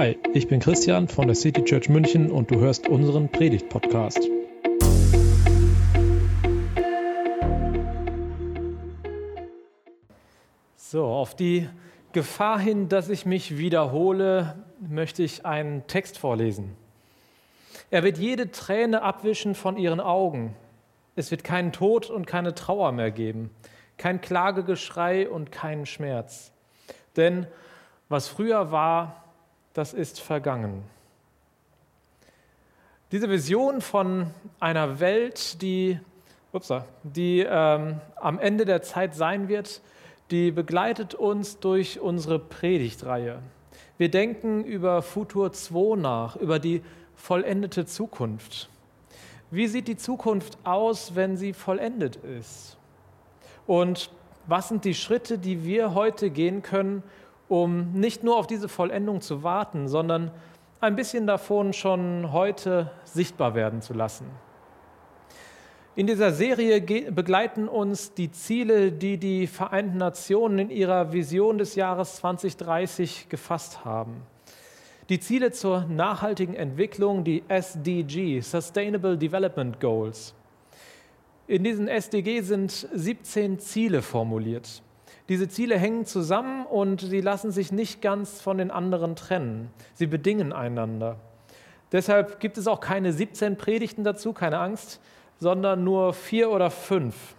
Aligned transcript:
Hi, 0.00 0.18
ich 0.32 0.48
bin 0.48 0.60
Christian 0.60 1.08
von 1.08 1.26
der 1.26 1.34
City 1.34 1.62
Church 1.62 1.90
München 1.90 2.30
und 2.30 2.50
du 2.50 2.58
hörst 2.58 2.88
unseren 2.88 3.28
Predigt-Podcast. 3.28 4.30
So, 10.74 11.04
auf 11.04 11.36
die 11.36 11.68
Gefahr 12.12 12.58
hin, 12.58 12.88
dass 12.88 13.10
ich 13.10 13.26
mich 13.26 13.58
wiederhole, 13.58 14.64
möchte 14.80 15.22
ich 15.22 15.44
einen 15.44 15.86
Text 15.86 16.16
vorlesen. 16.16 16.74
Er 17.90 18.02
wird 18.02 18.16
jede 18.16 18.50
Träne 18.50 19.02
abwischen 19.02 19.54
von 19.54 19.76
ihren 19.76 20.00
Augen. 20.00 20.56
Es 21.14 21.30
wird 21.30 21.44
keinen 21.44 21.72
Tod 21.72 22.08
und 22.08 22.26
keine 22.26 22.54
Trauer 22.54 22.92
mehr 22.92 23.10
geben, 23.10 23.50
kein 23.98 24.22
Klagegeschrei 24.22 25.28
und 25.28 25.52
keinen 25.52 25.84
Schmerz. 25.84 26.52
Denn 27.18 27.46
was 28.08 28.28
früher 28.28 28.72
war, 28.72 29.19
das 29.74 29.92
ist 29.92 30.20
vergangen. 30.20 30.82
Diese 33.12 33.28
Vision 33.28 33.80
von 33.80 34.26
einer 34.60 35.00
Welt, 35.00 35.60
die, 35.62 35.98
upsa, 36.52 36.84
die 37.02 37.40
ähm, 37.40 38.00
am 38.16 38.38
Ende 38.38 38.64
der 38.64 38.82
Zeit 38.82 39.14
sein 39.14 39.48
wird, 39.48 39.80
die 40.30 40.52
begleitet 40.52 41.14
uns 41.14 41.58
durch 41.58 41.98
unsere 41.98 42.38
Predigtreihe. 42.38 43.40
Wir 43.98 44.10
denken 44.10 44.64
über 44.64 45.02
Futur 45.02 45.52
2 45.52 45.96
nach, 45.96 46.36
über 46.36 46.58
die 46.58 46.82
vollendete 47.16 47.84
Zukunft. 47.84 48.70
Wie 49.50 49.66
sieht 49.66 49.88
die 49.88 49.96
Zukunft 49.96 50.56
aus, 50.62 51.16
wenn 51.16 51.36
sie 51.36 51.52
vollendet 51.52 52.16
ist? 52.16 52.76
Und 53.66 54.10
was 54.46 54.68
sind 54.68 54.84
die 54.84 54.94
Schritte, 54.94 55.38
die 55.38 55.64
wir 55.64 55.94
heute 55.94 56.30
gehen 56.30 56.62
können, 56.62 57.02
um 57.50 57.92
nicht 57.92 58.22
nur 58.22 58.36
auf 58.36 58.46
diese 58.46 58.68
Vollendung 58.68 59.20
zu 59.20 59.42
warten, 59.42 59.88
sondern 59.88 60.30
ein 60.80 60.94
bisschen 60.94 61.26
davon 61.26 61.72
schon 61.72 62.32
heute 62.32 62.90
sichtbar 63.04 63.54
werden 63.54 63.82
zu 63.82 63.92
lassen? 63.92 64.26
In 65.96 66.06
dieser 66.06 66.32
Serie 66.32 66.80
begleiten 67.10 67.68
uns 67.68 68.14
die 68.14 68.30
Ziele, 68.30 68.92
die 68.92 69.18
die 69.18 69.48
Vereinten 69.48 69.98
Nationen 69.98 70.60
in 70.60 70.70
ihrer 70.70 71.12
Vision 71.12 71.58
des 71.58 71.74
Jahres 71.74 72.16
2030 72.16 73.28
gefasst 73.28 73.84
haben. 73.84 74.22
Die 75.08 75.18
Ziele 75.18 75.50
zur 75.50 75.86
nachhaltigen 75.86 76.54
Entwicklung, 76.54 77.24
die 77.24 77.42
SDG, 77.48 78.40
Sustainable 78.40 79.18
Development 79.18 79.80
Goals. 79.80 80.34
In 81.48 81.64
diesen 81.64 81.88
SDG 81.88 82.42
sind 82.42 82.70
17 82.70 83.58
Ziele 83.58 84.02
formuliert. 84.02 84.82
Diese 85.30 85.48
Ziele 85.48 85.78
hängen 85.78 86.04
zusammen 86.04 86.66
und 86.66 87.00
sie 87.00 87.22
lassen 87.22 87.50
sich 87.50 87.72
nicht 87.72 88.02
ganz 88.02 88.42
von 88.42 88.58
den 88.58 88.70
anderen 88.70 89.16
trennen. 89.16 89.70
Sie 89.94 90.06
bedingen 90.06 90.52
einander. 90.52 91.16
Deshalb 91.92 92.38
gibt 92.38 92.58
es 92.58 92.66
auch 92.66 92.80
keine 92.80 93.14
17 93.14 93.56
Predigten 93.56 94.04
dazu, 94.04 94.34
keine 94.34 94.58
Angst 94.58 95.00
sondern 95.40 95.82
nur 95.82 96.12
vier 96.12 96.50
oder 96.50 96.70
fünf. 96.70 97.34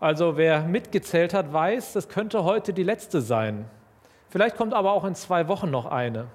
Also 0.00 0.36
wer 0.36 0.62
mitgezählt 0.62 1.34
hat, 1.34 1.52
weiß, 1.52 1.92
das 1.92 2.08
könnte 2.08 2.44
heute 2.44 2.72
die 2.72 2.82
letzte 2.82 3.20
sein. 3.20 3.66
Vielleicht 4.30 4.56
kommt 4.56 4.74
aber 4.74 4.92
auch 4.92 5.04
in 5.04 5.14
zwei 5.14 5.48
Wochen 5.48 5.70
noch 5.70 5.86
eine. 5.86 6.26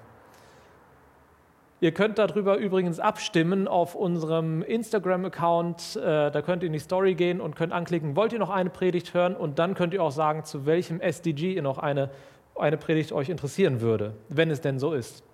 Ihr 1.84 1.92
könnt 1.92 2.16
darüber 2.16 2.56
übrigens 2.56 2.98
abstimmen 2.98 3.68
auf 3.68 3.94
unserem 3.94 4.62
Instagram-Account. 4.62 5.96
Äh, 5.96 6.30
da 6.30 6.40
könnt 6.40 6.62
ihr 6.62 6.68
in 6.68 6.72
die 6.72 6.78
Story 6.78 7.14
gehen 7.14 7.42
und 7.42 7.56
könnt 7.56 7.74
anklicken, 7.74 8.16
wollt 8.16 8.32
ihr 8.32 8.38
noch 8.38 8.48
eine 8.48 8.70
Predigt 8.70 9.12
hören? 9.12 9.36
Und 9.36 9.58
dann 9.58 9.74
könnt 9.74 9.92
ihr 9.92 10.02
auch 10.02 10.10
sagen, 10.10 10.44
zu 10.44 10.64
welchem 10.64 11.02
SDG 11.02 11.52
ihr 11.52 11.60
noch 11.60 11.76
eine, 11.76 12.08
eine 12.54 12.78
Predigt 12.78 13.12
euch 13.12 13.28
interessieren 13.28 13.82
würde, 13.82 14.14
wenn 14.30 14.50
es 14.50 14.62
denn 14.62 14.78
so 14.78 14.94
ist. 14.94 15.24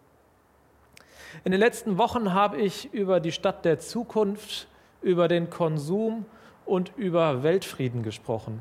In 1.45 1.53
den 1.53 1.61
letzten 1.61 1.99
Wochen 1.99 2.35
habe 2.35 2.57
ich 2.57 2.93
über 2.93 3.21
die 3.21 3.31
Stadt 3.31 3.65
der 3.65 3.79
Zukunft 3.79 4.67
über 5.03 5.29
den 5.29 5.51
Konsum 5.51 6.27
und 6.67 6.91
über 6.97 7.45
Weltfrieden 7.45 8.03
gesprochen. 8.03 8.61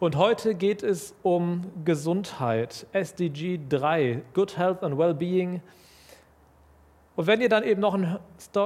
Und 0.00 0.16
heute 0.16 0.54
geht 0.54 0.82
es 0.82 1.14
um 1.22 1.66
Gesundheit, 1.84 2.86
SDG 2.92 3.60
3, 3.68 4.22
Good 4.32 4.56
Health 4.56 4.82
and 4.82 4.96
Wellbeing. 4.96 5.60
Und 7.18 7.26
wenn 7.26 7.40
ihr 7.40 7.48
dann 7.48 7.64
eben 7.64 7.80
noch 7.80 7.94
ein, 7.94 8.16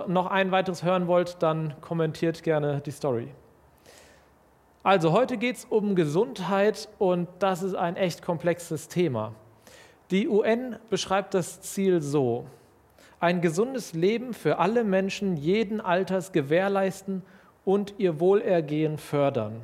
noch 0.09 0.27
ein 0.27 0.51
weiteres 0.51 0.83
hören 0.83 1.07
wollt, 1.07 1.43
dann 1.43 1.73
kommentiert 1.81 2.43
gerne 2.43 2.83
die 2.85 2.91
Story. 2.91 3.29
Also 4.83 5.13
heute 5.13 5.39
geht 5.39 5.57
es 5.57 5.65
um 5.65 5.95
Gesundheit 5.95 6.91
und 6.99 7.31
das 7.39 7.63
ist 7.63 7.75
ein 7.75 7.97
echt 7.97 8.21
komplexes 8.21 8.89
Thema. 8.89 9.33
Die 10.11 10.29
UN 10.29 10.77
beschreibt 10.91 11.33
das 11.33 11.63
Ziel 11.63 12.03
so 12.03 12.45
ein 13.21 13.41
gesundes 13.41 13.95
Leben 13.95 14.35
für 14.35 14.59
alle 14.59 14.85
Menschen 14.85 15.39
jeden 15.39 15.81
Alters 15.81 16.33
gewährleisten 16.33 17.23
und 17.65 17.95
ihr 17.97 18.21
Wohlergehen 18.21 18.99
fördern. 18.99 19.63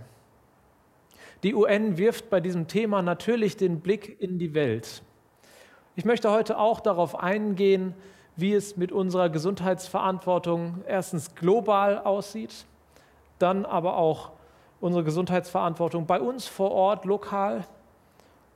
Die 1.42 1.54
UN 1.54 1.98
wirft 1.98 2.30
bei 2.30 2.40
diesem 2.40 2.68
Thema 2.68 3.02
natürlich 3.02 3.58
den 3.58 3.80
Blick 3.80 4.18
in 4.18 4.38
die 4.38 4.54
Welt. 4.54 5.02
Ich 5.94 6.06
möchte 6.06 6.30
heute 6.30 6.58
auch 6.58 6.80
darauf 6.80 7.20
eingehen, 7.20 7.92
wie 8.38 8.54
es 8.54 8.76
mit 8.76 8.92
unserer 8.92 9.30
Gesundheitsverantwortung 9.30 10.84
erstens 10.86 11.34
global 11.34 11.98
aussieht, 11.98 12.66
dann 13.40 13.66
aber 13.66 13.96
auch 13.96 14.30
unsere 14.80 15.02
Gesundheitsverantwortung 15.02 16.06
bei 16.06 16.20
uns 16.20 16.46
vor 16.46 16.70
Ort, 16.70 17.04
lokal 17.04 17.64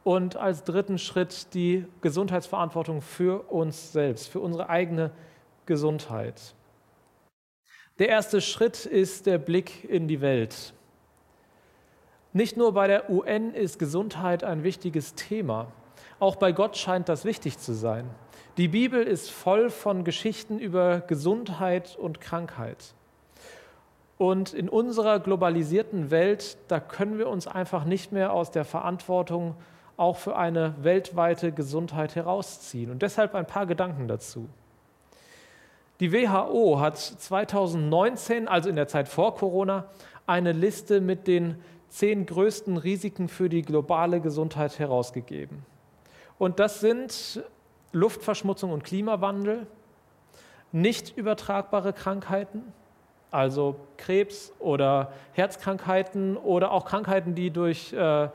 und 0.04 0.36
als 0.36 0.62
dritten 0.62 0.98
Schritt 0.98 1.52
die 1.52 1.84
Gesundheitsverantwortung 2.00 3.02
für 3.02 3.50
uns 3.50 3.92
selbst, 3.92 4.28
für 4.28 4.38
unsere 4.38 4.68
eigene 4.68 5.10
Gesundheit. 5.66 6.54
Der 7.98 8.08
erste 8.08 8.40
Schritt 8.40 8.86
ist 8.86 9.26
der 9.26 9.38
Blick 9.38 9.82
in 9.90 10.06
die 10.06 10.20
Welt. 10.20 10.74
Nicht 12.32 12.56
nur 12.56 12.72
bei 12.72 12.86
der 12.86 13.10
UN 13.10 13.52
ist 13.52 13.80
Gesundheit 13.80 14.44
ein 14.44 14.62
wichtiges 14.62 15.16
Thema, 15.16 15.72
auch 16.20 16.36
bei 16.36 16.52
Gott 16.52 16.76
scheint 16.76 17.08
das 17.08 17.24
wichtig 17.24 17.58
zu 17.58 17.74
sein. 17.74 18.08
Die 18.58 18.68
Bibel 18.68 19.02
ist 19.02 19.30
voll 19.30 19.70
von 19.70 20.04
Geschichten 20.04 20.58
über 20.58 21.00
Gesundheit 21.00 21.96
und 21.96 22.20
Krankheit. 22.20 22.92
Und 24.18 24.52
in 24.52 24.68
unserer 24.68 25.20
globalisierten 25.20 26.10
Welt, 26.10 26.58
da 26.68 26.78
können 26.78 27.16
wir 27.16 27.30
uns 27.30 27.46
einfach 27.46 27.86
nicht 27.86 28.12
mehr 28.12 28.34
aus 28.34 28.50
der 28.50 28.66
Verantwortung 28.66 29.54
auch 29.96 30.18
für 30.18 30.36
eine 30.36 30.74
weltweite 30.82 31.50
Gesundheit 31.52 32.14
herausziehen. 32.14 32.90
Und 32.90 33.00
deshalb 33.00 33.34
ein 33.34 33.46
paar 33.46 33.64
Gedanken 33.64 34.06
dazu. 34.06 34.50
Die 36.00 36.12
WHO 36.12 36.78
hat 36.78 36.98
2019, 36.98 38.48
also 38.48 38.68
in 38.68 38.76
der 38.76 38.86
Zeit 38.86 39.08
vor 39.08 39.34
Corona, 39.34 39.86
eine 40.26 40.52
Liste 40.52 41.00
mit 41.00 41.26
den 41.26 41.56
zehn 41.88 42.26
größten 42.26 42.76
Risiken 42.76 43.28
für 43.28 43.48
die 43.48 43.62
globale 43.62 44.20
Gesundheit 44.20 44.78
herausgegeben. 44.78 45.64
Und 46.38 46.58
das 46.58 46.80
sind 46.80 47.42
Luftverschmutzung 47.92 48.72
und 48.72 48.84
Klimawandel, 48.84 49.66
nicht 50.72 51.16
übertragbare 51.16 51.92
Krankheiten, 51.92 52.62
also 53.30 53.76
Krebs 53.96 54.52
oder 54.58 55.12
Herzkrankheiten 55.32 56.36
oder 56.36 56.70
auch 56.70 56.84
Krankheiten, 56.84 57.34
die 57.34 57.50
durch 57.50 57.92
äh, 57.92 58.28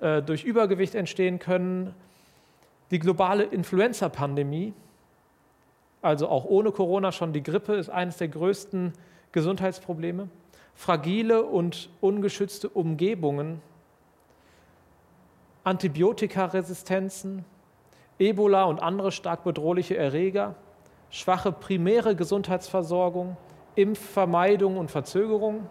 äh, 0.00 0.22
durch 0.22 0.44
Übergewicht 0.44 0.94
entstehen 0.94 1.38
können. 1.38 1.94
Die 2.90 2.98
globale 2.98 3.44
Influenza-Pandemie, 3.44 4.72
also 6.02 6.28
auch 6.28 6.44
ohne 6.44 6.72
Corona 6.72 7.12
schon 7.12 7.32
die 7.32 7.42
Grippe, 7.42 7.74
ist 7.74 7.90
eines 7.90 8.16
der 8.16 8.28
größten 8.28 8.94
Gesundheitsprobleme. 9.32 10.28
Fragile 10.74 11.42
und 11.42 11.90
ungeschützte 12.00 12.70
Umgebungen, 12.70 13.60
Antibiotikaresistenzen, 15.64 17.44
Ebola 18.20 18.64
und 18.64 18.80
andere 18.80 19.10
stark 19.10 19.44
bedrohliche 19.44 19.96
Erreger, 19.96 20.54
schwache 21.08 21.52
primäre 21.52 22.14
Gesundheitsversorgung, 22.14 23.36
Impfvermeidung 23.74 24.76
und 24.76 24.90
Verzögerung, 24.90 25.66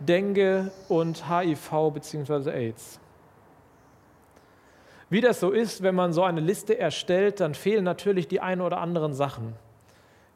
Dengue 0.00 0.72
und 0.88 1.28
HIV 1.28 1.90
bzw. 1.92 2.50
AIDS. 2.50 2.98
Wie 5.10 5.20
das 5.20 5.40
so 5.40 5.50
ist, 5.50 5.82
wenn 5.82 5.94
man 5.94 6.14
so 6.14 6.22
eine 6.24 6.40
Liste 6.40 6.78
erstellt, 6.78 7.40
dann 7.40 7.54
fehlen 7.54 7.84
natürlich 7.84 8.28
die 8.28 8.40
ein 8.40 8.62
oder 8.62 8.78
anderen 8.78 9.12
Sachen. 9.12 9.54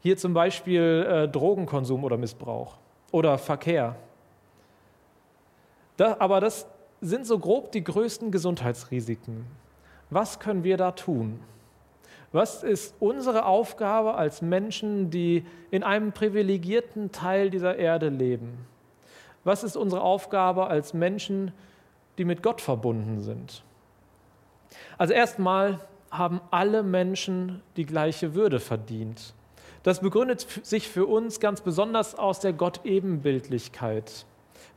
Hier 0.03 0.19
zum 0.19 0.35
Beispiel 0.35 1.07
äh, 1.09 1.29
Drogenkonsum 1.29 2.05
oder 2.05 2.19
Missbrauch 2.19 2.77
oder 3.11 3.39
Verkehr. 3.39 3.97
Da, 5.97 6.17
aber 6.19 6.41
das 6.41 6.67
sind 7.01 7.27
so 7.27 7.39
grob 7.39 7.73
die 7.73 7.83
größten 7.83 8.31
Gesundheitsrisiken. 8.31 9.47
Was 10.11 10.39
können 10.39 10.65
wir 10.65 10.77
da 10.77 10.93
tun? 10.93 11.41
Was 12.33 12.63
ist 12.63 12.95
unsere 13.01 13.47
Aufgabe 13.47 14.15
als 14.15 14.43
Menschen, 14.43 15.11
die 15.11 15.47
in 15.71 15.83
einem 15.83 16.13
privilegierten 16.13 17.13
Teil 17.13 17.51
dieser 17.51 17.77
Erde 17.77 18.09
leben? 18.09 18.67
Was 19.45 19.65
ist 19.65 19.77
unsere 19.77 20.03
Aufgabe 20.03 20.67
als 20.67 20.93
Menschen, 20.93 21.53
die 22.19 22.25
mit 22.25 22.43
Gott 22.43 22.61
verbunden 22.61 23.21
sind? 23.21 23.63
Also 24.99 25.15
erstmal 25.15 25.81
haben 26.11 26.41
alle 26.51 26.83
Menschen 26.83 27.63
die 27.77 27.87
gleiche 27.87 28.35
Würde 28.35 28.61
verdient. 28.61 29.35
Das 29.83 30.01
begründet 30.01 30.47
sich 30.63 30.89
für 30.89 31.07
uns 31.07 31.39
ganz 31.39 31.61
besonders 31.61 32.17
aus 32.17 32.41
der 32.41 32.53
Gott-Ebenbildlichkeit. 32.53 34.27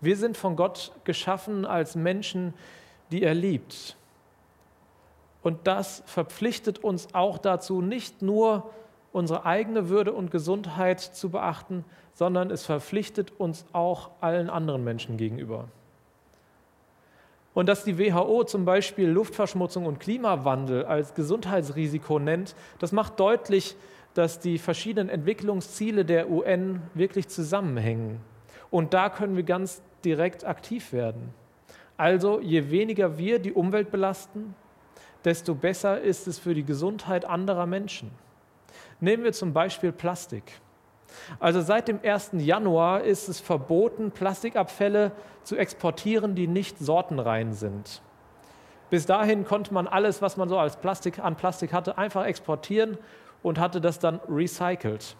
Wir 0.01 0.15
sind 0.15 0.37
von 0.37 0.55
Gott 0.55 0.91
geschaffen 1.03 1.65
als 1.65 1.95
Menschen, 1.95 2.53
die 3.11 3.23
er 3.23 3.33
liebt. 3.33 3.97
Und 5.41 5.67
das 5.67 6.03
verpflichtet 6.05 6.79
uns 6.79 7.13
auch 7.13 7.37
dazu, 7.37 7.81
nicht 7.81 8.21
nur 8.21 8.69
unsere 9.11 9.45
eigene 9.45 9.89
Würde 9.89 10.13
und 10.13 10.31
Gesundheit 10.31 10.99
zu 10.99 11.29
beachten, 11.29 11.85
sondern 12.13 12.51
es 12.51 12.65
verpflichtet 12.65 13.31
uns 13.39 13.65
auch 13.71 14.11
allen 14.21 14.49
anderen 14.49 14.83
Menschen 14.83 15.17
gegenüber. 15.17 15.67
Und 17.53 17.67
dass 17.67 17.83
die 17.83 17.97
WHO 17.97 18.43
zum 18.43 18.65
Beispiel 18.65 19.09
Luftverschmutzung 19.09 19.85
und 19.85 19.99
Klimawandel 19.99 20.85
als 20.85 21.13
Gesundheitsrisiko 21.15 22.19
nennt, 22.19 22.55
das 22.77 22.91
macht 22.91 23.19
deutlich, 23.19 23.75
dass 24.13 24.39
die 24.39 24.57
verschiedenen 24.57 25.09
Entwicklungsziele 25.09 26.05
der 26.05 26.29
UN 26.29 26.81
wirklich 26.93 27.27
zusammenhängen. 27.27 28.21
Und 28.69 28.93
da 28.93 29.09
können 29.09 29.35
wir 29.35 29.43
ganz 29.43 29.81
direkt 30.05 30.45
aktiv 30.45 30.93
werden. 30.93 31.33
Also 31.97 32.39
je 32.39 32.69
weniger 32.71 33.17
wir 33.17 33.39
die 33.39 33.51
Umwelt 33.51 33.91
belasten, 33.91 34.55
desto 35.25 35.55
besser 35.55 36.01
ist 36.01 36.27
es 36.27 36.39
für 36.39 36.53
die 36.53 36.63
Gesundheit 36.63 37.25
anderer 37.25 37.65
Menschen. 37.65 38.11
Nehmen 38.99 39.23
wir 39.23 39.33
zum 39.33 39.53
Beispiel 39.53 39.91
Plastik. 39.91 40.59
Also 41.39 41.61
seit 41.61 41.87
dem 41.87 41.99
1. 42.03 42.31
Januar 42.33 43.01
ist 43.01 43.29
es 43.29 43.39
verboten, 43.39 44.11
Plastikabfälle 44.11 45.11
zu 45.43 45.57
exportieren, 45.57 46.35
die 46.35 46.47
nicht 46.47 46.77
sortenrein 46.79 47.53
sind. 47.53 48.01
Bis 48.89 49.05
dahin 49.05 49.45
konnte 49.45 49.73
man 49.73 49.87
alles, 49.87 50.21
was 50.21 50.37
man 50.37 50.49
so 50.49 50.57
als 50.57 50.77
Plastik, 50.77 51.19
an 51.19 51.35
Plastik 51.35 51.73
hatte, 51.73 51.97
einfach 51.97 52.25
exportieren 52.25 52.97
und 53.43 53.59
hatte 53.59 53.81
das 53.81 53.99
dann 53.99 54.19
recycelt. 54.27 55.15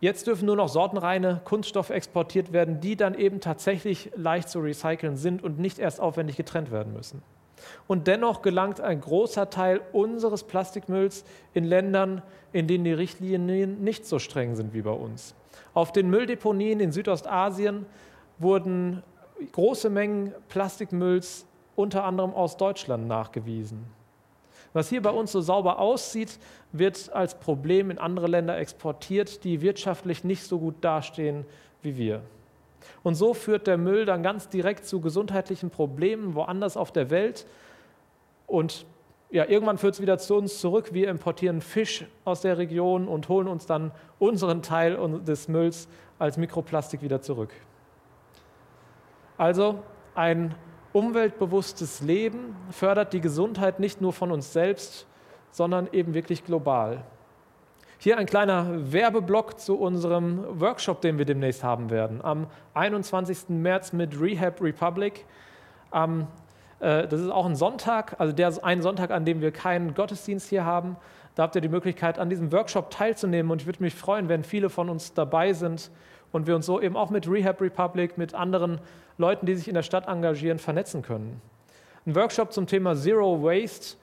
Jetzt 0.00 0.28
dürfen 0.28 0.46
nur 0.46 0.54
noch 0.54 0.68
sortenreine 0.68 1.40
Kunststoffe 1.44 1.90
exportiert 1.90 2.52
werden, 2.52 2.80
die 2.80 2.94
dann 2.94 3.14
eben 3.14 3.40
tatsächlich 3.40 4.10
leicht 4.14 4.48
zu 4.48 4.60
recyceln 4.60 5.16
sind 5.16 5.42
und 5.42 5.58
nicht 5.58 5.80
erst 5.80 6.00
aufwendig 6.00 6.36
getrennt 6.36 6.70
werden 6.70 6.92
müssen. 6.92 7.22
Und 7.88 8.06
dennoch 8.06 8.42
gelangt 8.42 8.80
ein 8.80 9.00
großer 9.00 9.50
Teil 9.50 9.80
unseres 9.92 10.44
Plastikmülls 10.44 11.24
in 11.52 11.64
Ländern, 11.64 12.22
in 12.52 12.68
denen 12.68 12.84
die 12.84 12.92
Richtlinien 12.92 13.82
nicht 13.82 14.06
so 14.06 14.20
streng 14.20 14.54
sind 14.54 14.72
wie 14.72 14.82
bei 14.82 14.92
uns. 14.92 15.34
Auf 15.74 15.90
den 15.92 16.08
Mülldeponien 16.10 16.78
in 16.78 16.92
Südostasien 16.92 17.86
wurden 18.38 19.02
große 19.50 19.90
Mengen 19.90 20.32
Plastikmülls 20.48 21.44
unter 21.74 22.04
anderem 22.04 22.34
aus 22.34 22.56
Deutschland 22.56 23.08
nachgewiesen. 23.08 23.97
Was 24.72 24.88
hier 24.88 25.02
bei 25.02 25.10
uns 25.10 25.32
so 25.32 25.40
sauber 25.40 25.78
aussieht, 25.78 26.38
wird 26.72 27.10
als 27.12 27.38
Problem 27.38 27.90
in 27.90 27.98
andere 27.98 28.26
Länder 28.26 28.58
exportiert, 28.58 29.44
die 29.44 29.60
wirtschaftlich 29.60 30.24
nicht 30.24 30.44
so 30.44 30.58
gut 30.58 30.76
dastehen 30.82 31.44
wie 31.82 31.96
wir. 31.96 32.22
Und 33.02 33.14
so 33.14 33.34
führt 33.34 33.66
der 33.66 33.78
Müll 33.78 34.04
dann 34.04 34.22
ganz 34.22 34.48
direkt 34.48 34.84
zu 34.84 35.00
gesundheitlichen 35.00 35.70
Problemen 35.70 36.34
woanders 36.34 36.76
auf 36.76 36.92
der 36.92 37.10
Welt. 37.10 37.46
Und 38.46 38.86
ja, 39.30 39.44
irgendwann 39.46 39.78
führt 39.78 39.94
es 39.94 40.00
wieder 40.00 40.18
zu 40.18 40.36
uns 40.36 40.60
zurück. 40.60 40.90
Wir 40.92 41.10
importieren 41.10 41.60
Fisch 41.60 42.06
aus 42.24 42.40
der 42.40 42.58
Region 42.58 43.08
und 43.08 43.28
holen 43.28 43.48
uns 43.48 43.66
dann 43.66 43.92
unseren 44.18 44.62
Teil 44.62 44.96
des 45.20 45.48
Mülls 45.48 45.88
als 46.18 46.36
Mikroplastik 46.36 47.02
wieder 47.02 47.20
zurück. 47.20 47.50
Also 49.36 49.82
ein 50.14 50.54
umweltbewusstes 50.92 52.00
Leben 52.00 52.56
fördert 52.70 53.12
die 53.12 53.20
Gesundheit 53.20 53.80
nicht 53.80 54.00
nur 54.00 54.12
von 54.12 54.32
uns 54.32 54.52
selbst, 54.52 55.06
sondern 55.50 55.88
eben 55.92 56.14
wirklich 56.14 56.44
global. 56.44 57.04
Hier 58.00 58.16
ein 58.16 58.26
kleiner 58.26 58.92
Werbeblock 58.92 59.58
zu 59.58 59.76
unserem 59.76 60.60
Workshop, 60.60 61.00
den 61.00 61.18
wir 61.18 61.24
demnächst 61.24 61.64
haben 61.64 61.90
werden. 61.90 62.22
Am 62.22 62.46
21. 62.74 63.48
März 63.48 63.92
mit 63.92 64.20
Rehab 64.20 64.60
Republic. 64.62 65.24
Ähm, 65.92 66.28
äh, 66.78 67.08
das 67.08 67.20
ist 67.20 67.30
auch 67.30 67.44
ein 67.44 67.56
Sonntag, 67.56 68.14
also 68.18 68.32
der 68.32 68.52
ein 68.62 68.82
Sonntag, 68.82 69.10
an 69.10 69.24
dem 69.24 69.40
wir 69.40 69.50
keinen 69.50 69.94
Gottesdienst 69.94 70.48
hier 70.48 70.64
haben. 70.64 70.96
Da 71.38 71.44
habt 71.44 71.54
ihr 71.54 71.60
die 71.60 71.68
Möglichkeit, 71.68 72.18
an 72.18 72.28
diesem 72.28 72.50
Workshop 72.50 72.90
teilzunehmen. 72.90 73.52
Und 73.52 73.60
ich 73.60 73.66
würde 73.68 73.80
mich 73.80 73.94
freuen, 73.94 74.28
wenn 74.28 74.42
viele 74.42 74.68
von 74.68 74.90
uns 74.90 75.14
dabei 75.14 75.52
sind 75.52 75.88
und 76.32 76.48
wir 76.48 76.56
uns 76.56 76.66
so 76.66 76.80
eben 76.80 76.96
auch 76.96 77.10
mit 77.10 77.30
Rehab 77.30 77.60
Republic, 77.60 78.18
mit 78.18 78.34
anderen 78.34 78.80
Leuten, 79.18 79.46
die 79.46 79.54
sich 79.54 79.68
in 79.68 79.74
der 79.74 79.84
Stadt 79.84 80.08
engagieren, 80.08 80.58
vernetzen 80.58 81.00
können. 81.00 81.40
Ein 82.06 82.16
Workshop 82.16 82.52
zum 82.52 82.66
Thema 82.66 82.96
Zero 82.96 83.40
Waste. 83.40 83.96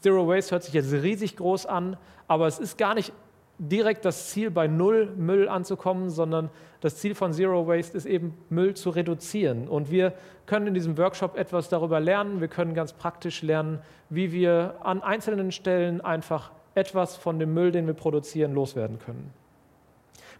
Zero 0.00 0.28
Waste 0.28 0.50
hört 0.50 0.64
sich 0.64 0.74
jetzt 0.74 0.92
riesig 0.92 1.38
groß 1.38 1.64
an, 1.64 1.96
aber 2.28 2.48
es 2.48 2.58
ist 2.58 2.76
gar 2.76 2.94
nicht 2.94 3.14
direkt 3.56 4.04
das 4.04 4.28
Ziel, 4.28 4.50
bei 4.50 4.66
Null 4.66 5.06
Müll 5.16 5.48
anzukommen, 5.48 6.10
sondern 6.10 6.50
das 6.82 6.96
Ziel 6.96 7.14
von 7.14 7.32
Zero 7.32 7.66
Waste 7.66 7.96
ist 7.96 8.04
eben, 8.04 8.36
Müll 8.50 8.74
zu 8.74 8.90
reduzieren. 8.90 9.68
Und 9.68 9.90
wir 9.90 10.12
können 10.44 10.66
in 10.66 10.74
diesem 10.74 10.98
Workshop 10.98 11.38
etwas 11.38 11.70
darüber 11.70 11.98
lernen. 11.98 12.42
Wir 12.42 12.48
können 12.48 12.74
ganz 12.74 12.92
praktisch 12.92 13.40
lernen, 13.40 13.78
wie 14.10 14.32
wir 14.32 14.74
an 14.82 15.02
einzelnen 15.02 15.50
Stellen 15.50 16.02
einfach 16.02 16.50
etwas 16.74 17.16
von 17.16 17.38
dem 17.38 17.54
Müll, 17.54 17.72
den 17.72 17.86
wir 17.86 17.94
produzieren, 17.94 18.54
loswerden 18.54 18.98
können. 18.98 19.32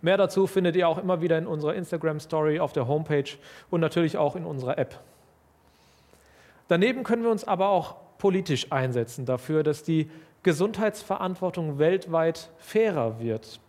Mehr 0.03 0.17
dazu 0.17 0.47
findet 0.47 0.77
ihr 0.77 0.89
auch 0.89 0.99
immer 0.99 1.23
wieder 1.23 1.39
in 1.39 1.47
unserer 1.47 1.75
Instagram-Story 1.75 2.61
auf 2.61 2.73
der 2.73 2.87
Homepage 2.87 3.31
und 3.71 3.81
natürlich 3.81 4.19
auch 4.19 4.37
in 4.37 4.45
unserer 4.45 4.77
App. 4.77 5.01
Daneben 6.69 7.05
können 7.05 7.23
wir 7.23 7.31
uns 7.31 7.45
aber 7.45 7.69
auch 7.69 7.97
politisch 8.19 8.71
einsetzen 8.71 9.27
dafür, 9.27 9.63
dass 9.63 9.83
die 9.83 10.11
Gesundheitsverantwortung 10.43 11.79
weltweit 11.79 12.51
fairer 12.59 13.19
wird. 13.19 13.61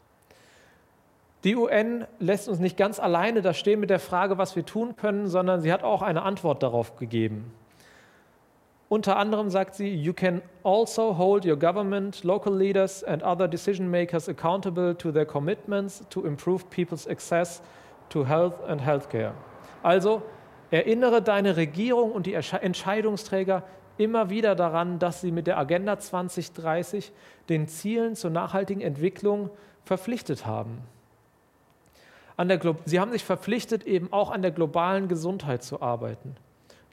Die 1.46 1.56
UN 1.56 2.06
lässt 2.20 2.50
uns 2.50 2.60
nicht 2.60 2.76
ganz 2.76 3.00
alleine 3.00 3.42
da 3.42 3.54
stehen 3.54 3.80
mit 3.80 3.90
der 3.90 4.00
Frage, 4.00 4.38
was 4.38 4.56
wir 4.56 4.66
tun 4.66 4.96
können, 4.96 5.28
sondern 5.28 5.62
sie 5.62 5.72
hat 5.72 5.84
auch 5.84 6.02
eine 6.02 6.24
Antwort 6.24 6.64
darauf 6.64 6.98
gegeben. 6.98 7.54
Unter 8.88 9.18
anderem 9.18 9.50
sagt 9.50 9.76
sie, 9.76 9.94
you 9.96 10.14
can 10.14 10.42
also 10.64 11.18
hold 11.18 11.44
your 11.44 11.58
government, 11.58 12.24
local 12.24 12.56
leaders 12.56 13.04
and 13.04 13.24
other 13.24 13.48
decision 13.48 13.90
makers 13.90 14.30
accountable 14.30 14.96
to 14.96 15.12
their 15.12 15.26
commitments 15.26 16.04
to 16.10 16.24
improve 16.26 16.70
people's 16.70 17.08
access 17.08 17.64
to 18.10 18.28
health 18.28 18.54
and 18.68 18.82
healthcare. 18.82 19.34
Also 19.82 20.22
erinnere 20.70 21.22
deine 21.22 21.58
Regierung 21.58 22.12
und 22.12 22.28
die 22.28 22.36
Entscheidungsträger 22.36 23.64
immer 23.98 24.30
wieder 24.30 24.56
daran, 24.56 25.00
dass 25.00 25.22
sie 25.22 25.32
mit 25.32 25.48
der 25.48 25.58
Agenda 25.58 25.98
2030 25.98 27.12
den 27.50 27.68
Zielen 27.68 28.16
zur 28.16 28.30
nachhaltigen 28.30 28.82
Entwicklung 28.82 29.50
verpflichtet 29.84 30.46
haben. 30.46 30.80
sie 32.86 33.00
haben 33.00 33.12
sich 33.12 33.24
verpflichtet, 33.24 33.86
eben 33.86 34.12
auch 34.12 34.32
an 34.32 34.42
der 34.42 34.52
globalen 34.52 35.08
Gesundheit 35.08 35.64
zu 35.64 35.82
arbeiten. 35.82 36.36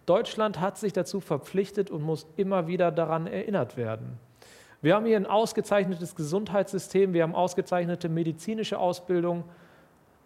Deutschland 0.07 0.61
hat 0.61 0.79
sich 0.79 0.93
dazu 0.93 1.21
verpflichtet 1.21 1.91
und 1.91 2.03
muss 2.03 2.27
immer 2.37 2.67
wieder 2.67 2.91
daran 2.91 3.27
erinnert 3.27 3.77
werden. 3.77 4.19
Wir 4.81 4.97
haben 4.97 5.07
hier 5.07 5.17
ein 5.17 5.27
ausgezeichnetes 5.27 6.17
Gesundheitssystem, 6.17 7.13
wir 7.13 7.23
haben 7.23 7.37
ausgezeichnete 7.37 8.09
medizinische 8.09 8.79
Ausbildung. 8.79 9.45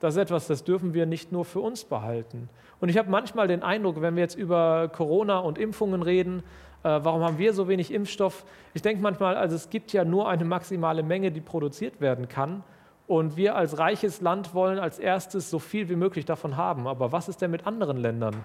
Das 0.00 0.14
ist 0.14 0.20
etwas, 0.20 0.46
das 0.46 0.64
dürfen 0.64 0.94
wir 0.94 1.04
nicht 1.04 1.30
nur 1.30 1.44
für 1.44 1.60
uns 1.60 1.84
behalten. 1.84 2.48
Und 2.80 2.88
ich 2.88 2.96
habe 2.96 3.10
manchmal 3.10 3.48
den 3.48 3.62
Eindruck, 3.62 4.00
wenn 4.00 4.16
wir 4.16 4.22
jetzt 4.22 4.34
über 4.34 4.88
Corona 4.88 5.38
und 5.38 5.58
Impfungen 5.58 6.02
reden, 6.02 6.42
äh, 6.82 7.00
warum 7.02 7.22
haben 7.22 7.38
wir 7.38 7.52
so 7.52 7.68
wenig 7.68 7.92
Impfstoff? 7.92 8.44
Ich 8.72 8.80
denke 8.80 9.02
manchmal, 9.02 9.36
also 9.36 9.56
es 9.56 9.70
gibt 9.70 9.92
ja 9.92 10.04
nur 10.04 10.28
eine 10.28 10.44
maximale 10.44 11.02
Menge, 11.02 11.32
die 11.32 11.40
produziert 11.40 12.00
werden 12.00 12.28
kann. 12.28 12.62
Und 13.06 13.36
wir 13.36 13.56
als 13.56 13.78
reiches 13.78 14.20
Land 14.20 14.54
wollen 14.54 14.78
als 14.78 14.98
erstes 14.98 15.50
so 15.50 15.58
viel 15.58 15.88
wie 15.88 15.96
möglich 15.96 16.24
davon 16.24 16.56
haben. 16.56 16.86
Aber 16.86 17.12
was 17.12 17.28
ist 17.28 17.42
denn 17.42 17.50
mit 17.50 17.66
anderen 17.66 17.96
Ländern? 17.96 18.44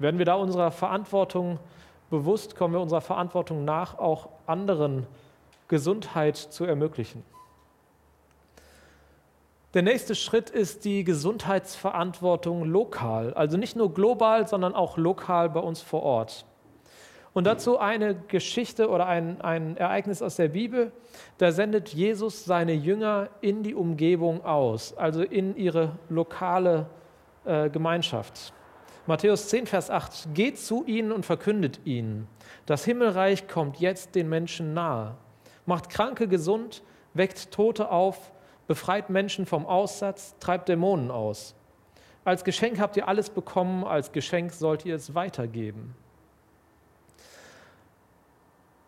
Werden 0.00 0.16
wir 0.16 0.24
da 0.24 0.34
unserer 0.34 0.70
Verantwortung 0.70 1.58
bewusst, 2.08 2.56
kommen 2.56 2.72
wir 2.72 2.80
unserer 2.80 3.02
Verantwortung 3.02 3.66
nach, 3.66 3.98
auch 3.98 4.30
anderen 4.46 5.06
Gesundheit 5.68 6.36
zu 6.38 6.64
ermöglichen? 6.64 7.22
Der 9.74 9.82
nächste 9.82 10.14
Schritt 10.14 10.48
ist 10.48 10.86
die 10.86 11.04
Gesundheitsverantwortung 11.04 12.64
lokal, 12.64 13.34
also 13.34 13.58
nicht 13.58 13.76
nur 13.76 13.92
global, 13.92 14.48
sondern 14.48 14.74
auch 14.74 14.96
lokal 14.96 15.50
bei 15.50 15.60
uns 15.60 15.82
vor 15.82 16.02
Ort. 16.02 16.46
Und 17.34 17.44
dazu 17.44 17.78
eine 17.78 18.14
Geschichte 18.14 18.88
oder 18.88 19.06
ein, 19.06 19.42
ein 19.42 19.76
Ereignis 19.76 20.22
aus 20.22 20.36
der 20.36 20.48
Bibel. 20.48 20.92
Da 21.36 21.52
sendet 21.52 21.90
Jesus 21.90 22.46
seine 22.46 22.72
Jünger 22.72 23.28
in 23.42 23.62
die 23.62 23.74
Umgebung 23.74 24.44
aus, 24.46 24.96
also 24.96 25.22
in 25.22 25.54
ihre 25.56 25.92
lokale 26.08 26.86
äh, 27.44 27.68
Gemeinschaft. 27.68 28.54
Matthäus 29.10 29.48
10, 29.48 29.66
Vers 29.66 29.90
8. 29.90 30.34
Geht 30.34 30.56
zu 30.56 30.84
ihnen 30.86 31.10
und 31.10 31.26
verkündet 31.26 31.80
ihnen. 31.84 32.28
Das 32.64 32.84
Himmelreich 32.84 33.48
kommt 33.48 33.80
jetzt 33.80 34.14
den 34.14 34.28
Menschen 34.28 34.72
nahe. 34.72 35.16
Macht 35.66 35.90
Kranke 35.90 36.28
gesund, 36.28 36.84
weckt 37.12 37.50
Tote 37.50 37.90
auf, 37.90 38.30
befreit 38.68 39.10
Menschen 39.10 39.46
vom 39.46 39.66
Aussatz, 39.66 40.36
treibt 40.38 40.68
Dämonen 40.68 41.10
aus. 41.10 41.56
Als 42.24 42.44
Geschenk 42.44 42.78
habt 42.78 42.96
ihr 42.96 43.08
alles 43.08 43.30
bekommen, 43.30 43.82
als 43.82 44.12
Geschenk 44.12 44.52
sollt 44.52 44.86
ihr 44.86 44.94
es 44.94 45.12
weitergeben. 45.12 45.96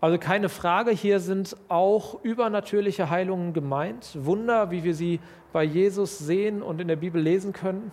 Also 0.01 0.19
keine 0.19 0.49
Frage, 0.49 0.93
hier 0.93 1.19
sind 1.19 1.57
auch 1.67 2.23
übernatürliche 2.23 3.11
Heilungen 3.11 3.55
gemeint, 3.55 4.11
Wunder, 4.15 4.71
wie 4.71 4.85
wir 4.85 4.95
sie 4.95 5.19
bei 5.53 5.65
Jesus 5.65 6.21
sehen 6.21 6.63
und 6.63 6.81
in 6.81 6.87
der 6.87 6.95
Bibel 6.95 7.21
lesen 7.21 7.53
können. 7.53 7.91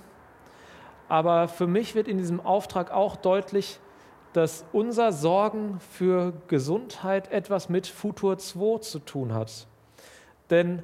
Aber 1.09 1.47
für 1.47 1.67
mich 1.67 1.95
wird 1.95 2.07
in 2.07 2.17
diesem 2.17 2.39
Auftrag 2.39 2.91
auch 2.91 3.17
deutlich, 3.17 3.79
dass 4.31 4.63
unser 4.71 5.11
Sorgen 5.11 5.79
für 5.91 6.33
Gesundheit 6.47 7.31
etwas 7.31 7.67
mit 7.67 7.87
Futur 7.87 8.37
2 8.37 8.79
zu 8.79 8.99
tun 8.99 9.33
hat. 9.33 9.67
Denn 10.49 10.83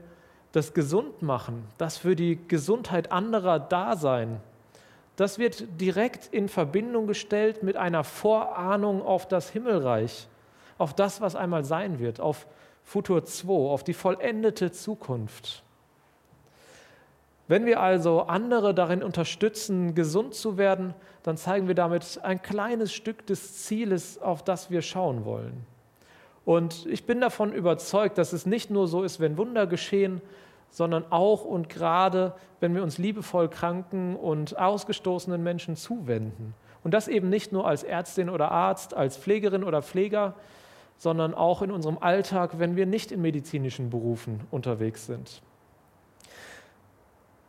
das 0.51 0.73
Gesundmachen, 0.73 1.63
das 1.77 1.97
für 1.97 2.15
die 2.15 2.39
Gesundheit 2.47 3.11
anderer 3.11 3.59
Dasein, 3.59 4.41
das 5.15 5.39
wird 5.39 5.79
direkt 5.79 6.33
in 6.33 6.49
Verbindung 6.49 7.07
gestellt 7.07 7.63
mit 7.63 7.77
einer 7.77 8.03
Vorahnung 8.03 9.01
auf 9.01 9.27
das 9.27 9.49
Himmelreich 9.49 10.27
auf 10.77 10.93
das, 10.93 11.21
was 11.21 11.35
einmal 11.35 11.63
sein 11.63 11.99
wird, 11.99 12.19
auf 12.19 12.47
Futur 12.83 13.25
2, 13.25 13.51
auf 13.71 13.83
die 13.83 13.93
vollendete 13.93 14.71
Zukunft. 14.71 15.63
Wenn 17.47 17.65
wir 17.65 17.79
also 17.79 18.21
andere 18.21 18.73
darin 18.73 19.03
unterstützen, 19.03 19.93
gesund 19.93 20.33
zu 20.33 20.57
werden, 20.57 20.95
dann 21.21 21.37
zeigen 21.37 21.67
wir 21.67 21.75
damit 21.75 22.19
ein 22.23 22.41
kleines 22.41 22.91
Stück 22.91 23.25
des 23.27 23.63
Zieles, 23.63 24.19
auf 24.19 24.43
das 24.43 24.71
wir 24.71 24.81
schauen 24.81 25.25
wollen. 25.25 25.65
Und 26.43 26.85
ich 26.87 27.05
bin 27.05 27.21
davon 27.21 27.53
überzeugt, 27.53 28.17
dass 28.17 28.33
es 28.33 28.45
nicht 28.45 28.71
nur 28.71 28.87
so 28.87 29.03
ist, 29.03 29.19
wenn 29.19 29.37
Wunder 29.37 29.67
geschehen, 29.67 30.21
sondern 30.69 31.05
auch 31.11 31.45
und 31.45 31.69
gerade, 31.69 32.33
wenn 32.59 32.75
wir 32.75 32.83
uns 32.83 32.97
liebevoll 32.97 33.47
kranken 33.49 34.15
und 34.15 34.57
ausgestoßenen 34.57 35.41
Menschen 35.41 35.75
zuwenden. 35.75 36.53
Und 36.83 36.93
das 36.93 37.07
eben 37.07 37.29
nicht 37.29 37.51
nur 37.51 37.67
als 37.67 37.83
Ärztin 37.83 38.29
oder 38.29 38.51
Arzt, 38.51 38.93
als 38.93 39.17
Pflegerin 39.17 39.63
oder 39.63 39.81
Pfleger, 39.81 40.35
sondern 40.97 41.33
auch 41.33 41.61
in 41.61 41.71
unserem 41.71 41.97
Alltag, 41.99 42.59
wenn 42.59 42.75
wir 42.75 42.85
nicht 42.85 43.11
in 43.11 43.21
medizinischen 43.21 43.89
Berufen 43.89 44.41
unterwegs 44.51 45.05
sind. 45.05 45.41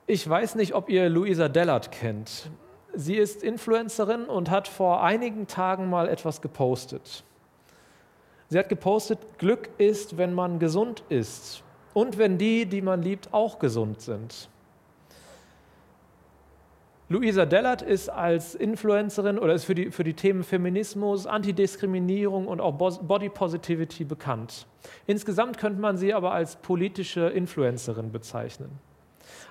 Ich 0.08 0.28
weiß 0.28 0.54
nicht, 0.54 0.72
ob 0.72 0.88
ihr 0.88 1.08
Luisa 1.08 1.48
Dellert 1.48 1.90
kennt. 1.90 2.48
Sie 2.94 3.16
ist 3.16 3.42
Influencerin 3.42 4.26
und 4.26 4.50
hat 4.50 4.68
vor 4.68 5.02
einigen 5.02 5.48
Tagen 5.48 5.90
mal 5.90 6.08
etwas 6.08 6.40
gepostet. 6.40 7.25
Sie 8.48 8.56
hat 8.56 8.68
gepostet, 8.68 9.18
Glück 9.38 9.68
ist, 9.78 10.16
wenn 10.16 10.32
man 10.32 10.60
gesund 10.60 11.02
ist 11.08 11.64
und 11.92 12.18
wenn 12.18 12.38
die, 12.38 12.66
die 12.66 12.82
man 12.82 13.02
liebt, 13.02 13.34
auch 13.34 13.58
gesund 13.58 14.00
sind. 14.00 14.48
Luisa 17.08 17.44
Dellert 17.44 17.82
ist 17.82 18.08
als 18.08 18.54
Influencerin 18.54 19.40
oder 19.40 19.54
ist 19.54 19.64
für 19.64 19.75
die, 19.75 19.90
für 19.90 20.04
die 20.04 20.14
Themen 20.14 20.44
Feminismus, 20.44 21.26
Antidiskriminierung 21.26 22.46
und 22.46 22.60
auch 22.60 22.72
Body 22.72 23.28
Positivity 23.28 24.04
bekannt. 24.04 24.66
Insgesamt 25.08 25.58
könnte 25.58 25.80
man 25.80 25.96
sie 25.96 26.14
aber 26.14 26.30
als 26.30 26.54
politische 26.54 27.28
Influencerin 27.28 28.12
bezeichnen. 28.12 28.78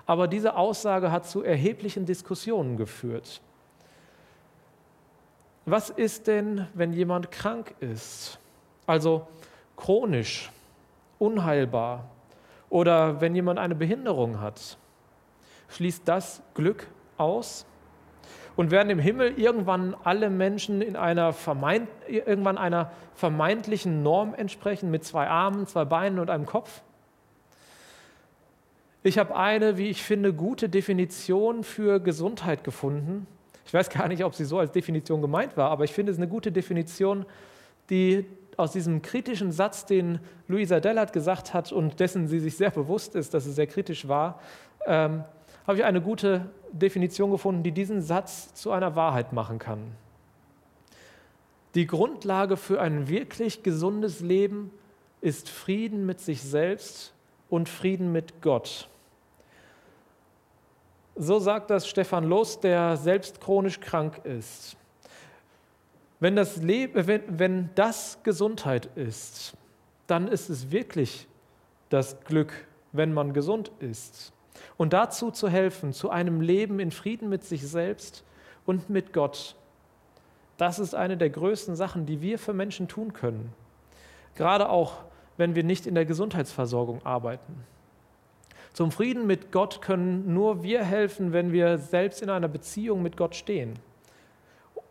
Aber 0.06 0.28
diese 0.28 0.56
Aussage 0.56 1.12
hat 1.12 1.26
zu 1.26 1.44
erheblichen 1.44 2.06
Diskussionen 2.06 2.78
geführt. 2.78 3.42
Was 5.66 5.90
ist 5.90 6.28
denn, 6.28 6.68
wenn 6.76 6.94
jemand 6.94 7.32
krank 7.32 7.74
ist? 7.80 8.38
Also 8.86 9.28
chronisch, 9.76 10.52
unheilbar 11.18 12.06
oder 12.70 13.20
wenn 13.20 13.34
jemand 13.34 13.58
eine 13.58 13.74
Behinderung 13.74 14.42
hat? 14.42 14.78
Schließt 15.70 16.08
das 16.08 16.44
Glück 16.54 16.88
aus? 17.18 17.66
Und 18.56 18.72
werden 18.72 18.90
im 18.90 19.00
Himmel 19.00 19.38
irgendwann 19.38 19.96
alle 20.04 20.30
Menschen 20.30 20.82
in 20.82 20.96
einer, 20.96 21.36
irgendwann 22.08 22.58
einer 22.58 22.92
vermeintlichen 23.16 24.02
Norm 24.02 24.34
entsprechen, 24.34 24.92
mit 24.92 25.04
zwei 25.04 25.28
Armen, 25.28 25.68
zwei 25.68 25.84
Beinen 25.84 26.20
und 26.20 26.30
einem 26.30 26.46
Kopf? 26.46 26.82
Ich 29.06 29.20
habe 29.20 29.36
eine, 29.36 29.78
wie 29.78 29.90
ich 29.90 30.02
finde, 30.02 30.34
gute 30.34 30.68
Definition 30.68 31.64
für 31.64 32.00
Gesundheit 32.00 32.64
gefunden. 32.64 33.28
Ich 33.64 33.72
weiß 33.72 33.92
gar 33.92 34.08
nicht, 34.08 34.26
ob 34.26 34.34
sie 34.34 34.46
so 34.46 34.58
als 34.58 34.72
Definition 34.72 35.22
gemeint 35.22 35.56
war, 35.58 35.70
aber 35.70 35.84
ich 35.84 35.94
finde 35.94 36.12
es 36.12 36.18
eine 36.18 36.28
gute 36.28 36.52
Definition, 36.52 37.24
die 37.92 38.26
aus 38.58 38.72
diesem 38.72 39.04
kritischen 39.04 39.52
Satz, 39.52 39.86
den 39.86 40.18
Luisa 40.48 40.80
Dellert 40.80 41.14
gesagt 41.14 41.54
hat 41.54 41.72
und 41.72 42.00
dessen 42.00 42.28
sie 42.28 42.40
sich 42.40 42.58
sehr 42.58 42.72
bewusst 42.72 43.14
ist, 43.14 43.36
dass 43.36 43.46
es 43.46 43.54
sehr 43.54 43.68
kritisch 43.68 44.08
war, 44.08 44.42
ähm, 44.88 45.24
habe 45.68 45.78
ich 45.78 45.86
eine 45.86 46.02
gute 46.02 46.50
Definition 46.72 47.30
gefunden, 47.30 47.62
die 47.62 47.74
diesen 47.74 48.02
Satz 48.02 48.56
zu 48.56 48.72
einer 48.72 48.96
Wahrheit 48.96 49.34
machen 49.34 49.60
kann. 49.60 49.82
Die 51.76 51.86
Grundlage 51.86 52.58
für 52.58 52.82
ein 52.82 53.08
wirklich 53.08 53.62
gesundes 53.62 54.22
Leben 54.22 54.72
ist 55.22 55.48
Frieden 55.48 56.08
mit 56.08 56.22
sich 56.22 56.42
selbst 56.42 57.14
und 57.52 57.70
Frieden 57.70 58.12
mit 58.12 58.42
Gott. 58.42 58.88
So 61.16 61.40
sagt 61.40 61.70
das 61.70 61.88
Stefan 61.88 62.26
Loos, 62.26 62.60
der 62.60 62.98
selbst 62.98 63.40
chronisch 63.40 63.80
krank 63.80 64.22
ist. 64.26 64.76
Wenn 66.20 66.36
das, 66.36 66.62
wenn, 66.62 67.40
wenn 67.40 67.70
das 67.76 68.20
Gesundheit 68.24 68.90
ist, 68.96 69.56
dann 70.08 70.28
ist 70.28 70.50
es 70.50 70.72
wirklich 70.72 71.28
das 71.90 72.20
Glück, 72.22 72.68
wenn 72.92 73.14
man 73.14 73.34
gesund 73.34 73.72
ist 73.80 74.34
und 74.78 74.94
dazu 74.94 75.32
zu 75.32 75.50
helfen, 75.50 75.94
zu 75.94 76.10
einem 76.10 76.42
Leben 76.42 76.80
in 76.80 76.92
Frieden 76.92 77.30
mit 77.30 77.44
sich 77.44 77.68
selbst 77.68 78.24
und 78.66 78.90
mit 78.90 79.14
Gott. 79.14 79.56
Das 80.58 80.80
ist 80.80 80.96
eine 80.96 81.18
der 81.18 81.30
größten 81.30 81.76
Sachen, 81.76 82.06
die 82.06 82.22
wir 82.22 82.40
für 82.40 82.54
Menschen 82.54 82.88
tun 82.88 83.14
können. 83.14 83.54
Gerade 84.36 84.70
auch, 84.70 85.04
wenn 85.38 85.56
wir 85.56 85.64
nicht 85.64 85.86
in 85.86 85.96
der 85.96 86.06
Gesundheitsversorgung 86.06 87.06
arbeiten. 87.06 87.64
Zum 88.76 88.92
Frieden 88.92 89.26
mit 89.26 89.54
Gott 89.54 89.82
können 89.82 90.34
nur 90.34 90.62
wir 90.62 90.84
helfen, 90.84 91.32
wenn 91.32 91.54
wir 91.54 91.78
selbst 91.78 92.22
in 92.22 92.30
einer 92.30 92.50
Beziehung 92.50 93.02
mit 93.02 93.16
Gott 93.16 93.34
stehen. 93.34 93.80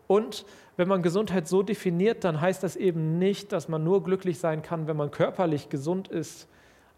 Und 0.07 0.43
wenn 0.75 0.87
man 0.87 1.03
Gesundheit 1.03 1.47
so 1.47 1.61
definiert, 1.61 2.23
dann 2.23 2.41
heißt 2.41 2.63
das 2.63 2.77
eben 2.77 3.19
nicht, 3.19 3.51
dass 3.51 3.69
man 3.69 3.83
nur 3.83 4.03
glücklich 4.03 4.39
sein 4.39 4.63
kann, 4.63 4.87
wenn 4.87 4.97
man 4.97 5.11
körperlich 5.11 5.69
gesund 5.69 6.07
ist 6.07 6.47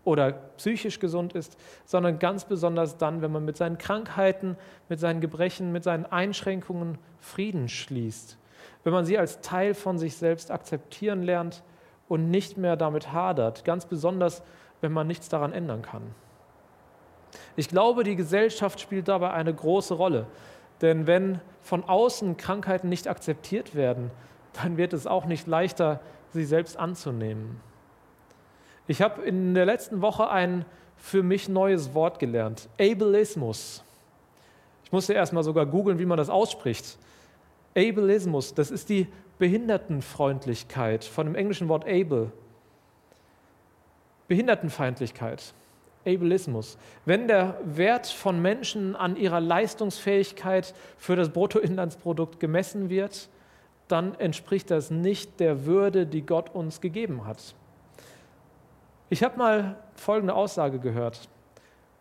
oder 0.05 0.31
psychisch 0.31 0.99
gesund 0.99 1.33
ist, 1.33 1.57
sondern 1.83 2.19
ganz 2.19 2.45
besonders 2.45 2.97
dann, 2.97 3.21
wenn 3.21 3.33
man 3.33 3.43
mit 3.43 3.57
seinen 3.57 3.77
Krankheiten, 3.77 4.55
mit 4.87 5.01
seinen 5.01 5.19
Gebrechen, 5.19 5.73
mit 5.73 5.83
seinen 5.83 6.05
Einschränkungen 6.05 6.99
Frieden 7.19 7.67
schließt. 7.67 8.37
Wenn 8.85 8.93
man 8.93 9.05
sie 9.05 9.17
als 9.17 9.41
Teil 9.41 9.73
von 9.73 9.97
sich 9.97 10.15
selbst 10.15 10.51
akzeptieren 10.51 11.21
lernt 11.21 11.63
und 12.07 12.31
nicht 12.31 12.57
mehr 12.57 12.77
damit 12.77 13.11
hadert, 13.11 13.65
ganz 13.65 13.85
besonders, 13.85 14.41
wenn 14.79 14.93
man 14.93 15.05
nichts 15.05 15.27
daran 15.27 15.51
ändern 15.51 15.81
kann. 15.81 16.03
Ich 17.55 17.69
glaube, 17.69 18.03
die 18.03 18.15
Gesellschaft 18.15 18.79
spielt 18.79 19.07
dabei 19.07 19.31
eine 19.31 19.53
große 19.53 19.93
Rolle. 19.93 20.27
Denn 20.81 21.07
wenn 21.07 21.39
von 21.61 21.83
außen 21.83 22.37
Krankheiten 22.37 22.89
nicht 22.89 23.07
akzeptiert 23.07 23.75
werden, 23.75 24.11
dann 24.53 24.77
wird 24.77 24.93
es 24.93 25.07
auch 25.07 25.25
nicht 25.25 25.47
leichter, 25.47 25.99
sie 26.33 26.45
selbst 26.45 26.77
anzunehmen. 26.77 27.59
Ich 28.87 29.01
habe 29.01 29.21
in 29.23 29.53
der 29.53 29.65
letzten 29.65 30.01
Woche 30.01 30.29
ein 30.29 30.65
für 30.95 31.23
mich 31.23 31.49
neues 31.49 31.93
Wort 31.93 32.19
gelernt. 32.19 32.69
Ableismus. 32.79 33.83
Ich 34.83 34.91
musste 34.91 35.13
erstmal 35.13 35.43
sogar 35.43 35.65
googeln, 35.65 35.99
wie 35.99 36.05
man 36.05 36.17
das 36.17 36.29
ausspricht. 36.29 36.97
Ableismus, 37.75 38.53
das 38.53 38.71
ist 38.71 38.89
die 38.89 39.07
Behindertenfreundlichkeit 39.37 41.03
von 41.03 41.27
dem 41.27 41.35
englischen 41.35 41.67
Wort 41.67 41.85
able. 41.85 42.31
Behindertenfeindlichkeit. 44.27 45.53
Ableismus. 46.07 46.77
Wenn 47.05 47.27
der 47.27 47.59
Wert 47.63 48.07
von 48.07 48.41
Menschen 48.41 48.95
an 48.95 49.15
ihrer 49.15 49.39
Leistungsfähigkeit 49.39 50.73
für 50.97 51.15
das 51.15 51.29
Bruttoinlandsprodukt 51.29 52.39
gemessen 52.39 52.89
wird, 52.89 53.29
dann 53.87 54.15
entspricht 54.15 54.71
das 54.71 54.91
nicht 54.91 55.39
der 55.39 55.65
Würde, 55.65 56.05
die 56.05 56.25
Gott 56.25 56.53
uns 56.53 56.81
gegeben 56.81 57.25
hat. 57.25 57.55
Ich 59.09 59.23
habe 59.23 59.37
mal 59.37 59.77
folgende 59.95 60.33
Aussage 60.33 60.79
gehört 60.79 61.29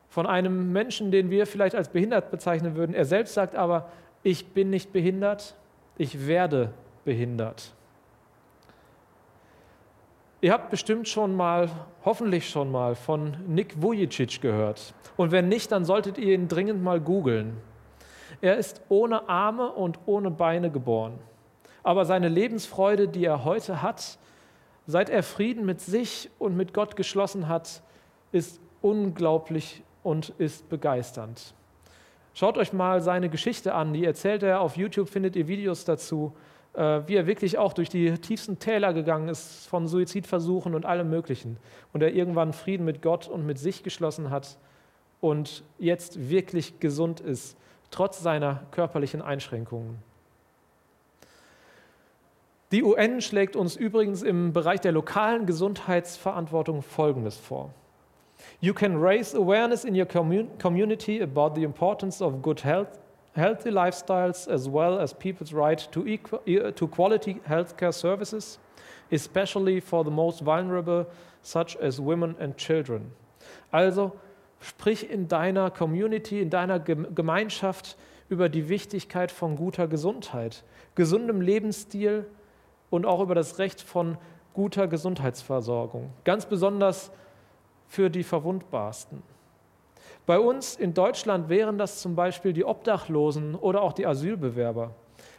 von 0.09 0.27
einem 0.27 0.73
Menschen, 0.73 1.11
den 1.11 1.29
wir 1.29 1.47
vielleicht 1.47 1.75
als 1.75 1.91
behindert 1.91 2.31
bezeichnen 2.31 2.75
würden. 2.75 2.95
Er 2.95 3.05
selbst 3.05 3.35
sagt 3.35 3.55
aber, 3.55 3.91
ich 4.23 4.47
bin 4.47 4.71
nicht 4.71 4.91
behindert, 4.91 5.55
ich 5.99 6.27
werde 6.27 6.73
behindert. 7.05 7.75
Ihr 10.41 10.53
habt 10.53 10.71
bestimmt 10.71 11.09
schon 11.09 11.35
mal, 11.35 11.71
hoffentlich 12.05 12.49
schon 12.49 12.71
mal, 12.71 12.95
von 12.95 13.37
Nick 13.47 13.81
Vujicic 13.81 14.41
gehört. 14.41 14.95
Und 15.17 15.33
wenn 15.33 15.49
nicht, 15.49 15.73
dann 15.73 15.85
solltet 15.85 16.19
ihr 16.19 16.35
ihn 16.35 16.49
dringend 16.49 16.83
mal 16.83 17.01
googeln. 17.01 17.57
Er 18.41 18.57
ist 18.57 18.83
ohne 18.89 19.29
Arme 19.29 19.73
und 19.73 19.99
ohne 20.07 20.31
Beine 20.31 20.71
geboren. 20.71 21.19
Aber 21.83 22.05
seine 22.05 22.29
Lebensfreude, 22.29 23.09
die 23.09 23.25
er 23.25 23.45
heute 23.45 23.81
hat, 23.83 24.19
Seit 24.89 25.11
er 25.11 25.25
Frieden 25.25 25.67
mit 25.67 25.81
sich 25.81 26.31
und 26.39 26.57
mit 26.57 26.73
Gott 26.73 26.95
geschlossen 26.95 27.49
hat, 27.49 27.83
ist 28.31 28.61
unglaublich 28.83 29.83
und 30.05 30.29
ist 30.39 30.69
begeisternd. 30.69 31.55
Schaut 32.35 32.57
euch 32.57 32.73
mal 32.73 33.01
seine 33.01 33.29
Geschichte 33.29 33.75
an, 33.75 33.93
die 33.93 34.05
erzählt 34.05 34.45
er 34.45 34.61
auf 34.61 34.77
YouTube, 34.77 35.09
findet 35.09 35.35
ihr 35.35 35.49
Videos 35.49 35.85
dazu. 35.85 36.37
Äh, 36.77 37.01
wie 37.07 37.17
er 37.17 37.27
wirklich 37.27 37.59
auch 37.59 37.73
durch 37.73 37.89
die 37.89 38.13
tiefsten 38.19 38.59
Täler 38.59 38.93
gegangen 38.93 39.29
ist 39.29 39.67
von 39.67 39.89
Suizidversuchen 39.89 40.75
und 40.75 40.85
allem 40.85 41.09
Möglichen. 41.09 41.57
Und 41.93 42.03
er 42.03 42.13
irgendwann 42.15 42.53
Frieden 42.53 42.85
mit 42.85 43.01
Gott 43.01 43.29
und 43.29 43.47
mit 43.47 43.59
sich 43.59 43.83
geschlossen 43.83 44.31
hat 44.31 44.59
und 45.21 45.65
jetzt 45.79 46.29
wirklich 46.29 46.79
gesund 46.79 47.21
ist, 47.21 47.57
trotz 47.91 48.23
seiner 48.23 48.63
körperlichen 48.73 49.23
Einschränkungen. 49.23 49.99
Die 52.73 52.83
UN 52.83 53.21
schlägt 53.21 53.57
uns 53.57 53.77
übrigens 53.77 54.23
im 54.23 54.53
Bereich 54.53 54.81
der 54.81 54.93
lokalen 54.93 55.47
Gesundheitsverantwortung 55.47 56.83
Folgendes 56.83 57.37
vor. 57.37 57.73
You 58.61 58.75
can 58.75 59.01
raise 59.01 59.37
awareness 59.37 59.85
in 59.85 59.99
your 59.99 60.07
community 60.07 61.23
about 61.23 61.55
the 61.55 61.63
importance 61.63 62.23
of 62.23 62.43
good 62.43 62.63
health, 62.63 62.89
healthy 63.37 63.71
lifestyles 63.71 64.49
as 64.49 64.69
well 64.69 64.99
as 64.99 65.13
people's 65.13 65.53
right 65.53 65.89
to, 65.93 66.07
equal, 66.07 66.41
to 66.73 66.89
quality 66.89 67.41
healthcare 67.49 67.93
services, 67.93 68.59
especially 69.13 69.81
for 69.81 70.05
the 70.05 70.11
most 70.11 70.41
vulnerable, 70.41 71.07
such 71.43 71.77
as 71.77 72.01
women 72.01 72.35
and 72.41 72.57
children. 72.57 73.13
Also 73.71 74.13
sprich 74.61 75.09
in 75.09 75.29
deiner 75.29 75.71
Community, 75.71 76.41
in 76.41 76.51
deiner 76.51 76.81
Gemeinschaft 76.81 77.97
über 78.29 78.49
die 78.49 78.69
Wichtigkeit 78.69 79.31
von 79.31 79.57
guter 79.57 79.87
Gesundheit, 79.87 80.65
gesundem 80.95 81.41
Lebensstil, 81.41 82.27
und 82.91 83.07
auch 83.07 83.21
über 83.21 83.35
das 83.35 83.59
Recht 83.59 83.81
von 83.81 84.17
guter 84.55 84.87
Gesundheitsversorgung, 84.87 86.11
ganz 86.25 86.47
besonders 86.47 87.11
für 87.87 88.11
die 88.11 88.23
Verwundbarsten. 88.23 89.23
Bei 90.27 90.41
uns 90.41 90.75
in 90.75 90.93
Deutschland 90.93 91.49
wären 91.49 91.79
das 91.79 92.01
zum 92.01 92.17
Beispiel 92.17 92.53
die 92.53 92.65
Obdachlosen 92.65 93.55
oder 93.55 93.81
auch 93.83 93.93
die 93.93 94.07
Asylbewerber. 94.07 94.91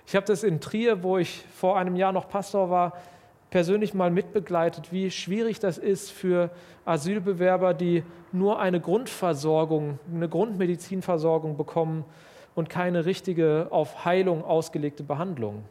Ich 0.06 0.16
habe 0.16 0.26
das 0.26 0.44
in 0.44 0.62
Trier, 0.62 1.04
wo 1.04 1.18
ich 1.18 1.44
vor 1.54 1.78
einem 1.78 1.98
Jahr 1.98 2.14
noch 2.14 2.30
Pastor 2.30 2.70
war, 2.70 2.94
persönlich 3.50 3.94
mal 3.94 4.12
mitbegleitet, 4.12 4.94
wie 4.94 5.12
schwierig 5.12 5.60
das 5.60 5.78
ist 5.78 6.12
für 6.12 6.52
Asylbewerber, 6.86 7.74
die 7.74 8.04
nur 8.32 8.62
eine 8.62 8.80
Grundversorgung, 8.80 10.00
eine 10.14 10.30
Grundmedizinversorgung 10.30 11.58
bekommen 11.58 12.06
und 12.56 12.70
keine 12.70 13.06
richtige 13.06 13.68
auf 13.72 14.06
Heilung 14.06 14.46
ausgelegte 14.46 15.04
Behandlung. 15.04 15.66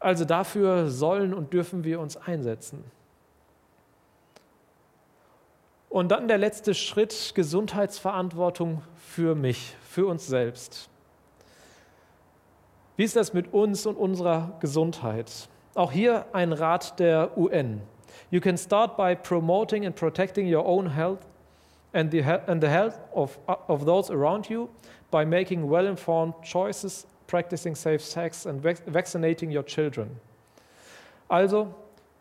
Also 0.00 0.24
dafür 0.24 0.88
sollen 0.88 1.32
und 1.32 1.52
dürfen 1.52 1.84
wir 1.84 2.00
uns 2.00 2.16
einsetzen. 2.16 2.82
Und 5.90 6.08
dann 6.08 6.28
der 6.28 6.38
letzte 6.38 6.72
Schritt, 6.72 7.32
Gesundheitsverantwortung 7.34 8.82
für 8.96 9.34
mich, 9.34 9.74
für 9.82 10.06
uns 10.06 10.26
selbst. 10.26 10.88
Wie 12.96 13.02
ist 13.02 13.16
das 13.16 13.34
mit 13.34 13.52
uns 13.52 13.86
und 13.86 13.96
unserer 13.96 14.56
Gesundheit? 14.60 15.48
Auch 15.74 15.90
hier 15.90 16.26
ein 16.32 16.52
Rat 16.52 16.98
der 17.00 17.36
UN. 17.36 17.82
You 18.30 18.40
can 18.40 18.56
start 18.56 18.96
by 18.96 19.16
promoting 19.16 19.84
and 19.84 19.96
protecting 19.96 20.46
your 20.54 20.64
own 20.64 20.94
health 20.94 21.26
and 21.92 22.12
the, 22.12 22.22
and 22.22 22.62
the 22.62 22.68
health 22.68 22.94
of, 23.12 23.38
of 23.46 23.84
those 23.84 24.12
around 24.12 24.48
you 24.48 24.68
by 25.10 25.24
making 25.24 25.68
well-informed 25.68 26.34
choices 26.42 27.04
practicing 27.26 27.74
safe 27.74 28.00
sex 28.00 28.46
and 28.46 28.60
vaccinating 28.60 29.50
your 29.50 29.64
children. 29.64 30.20
Also 31.28 31.74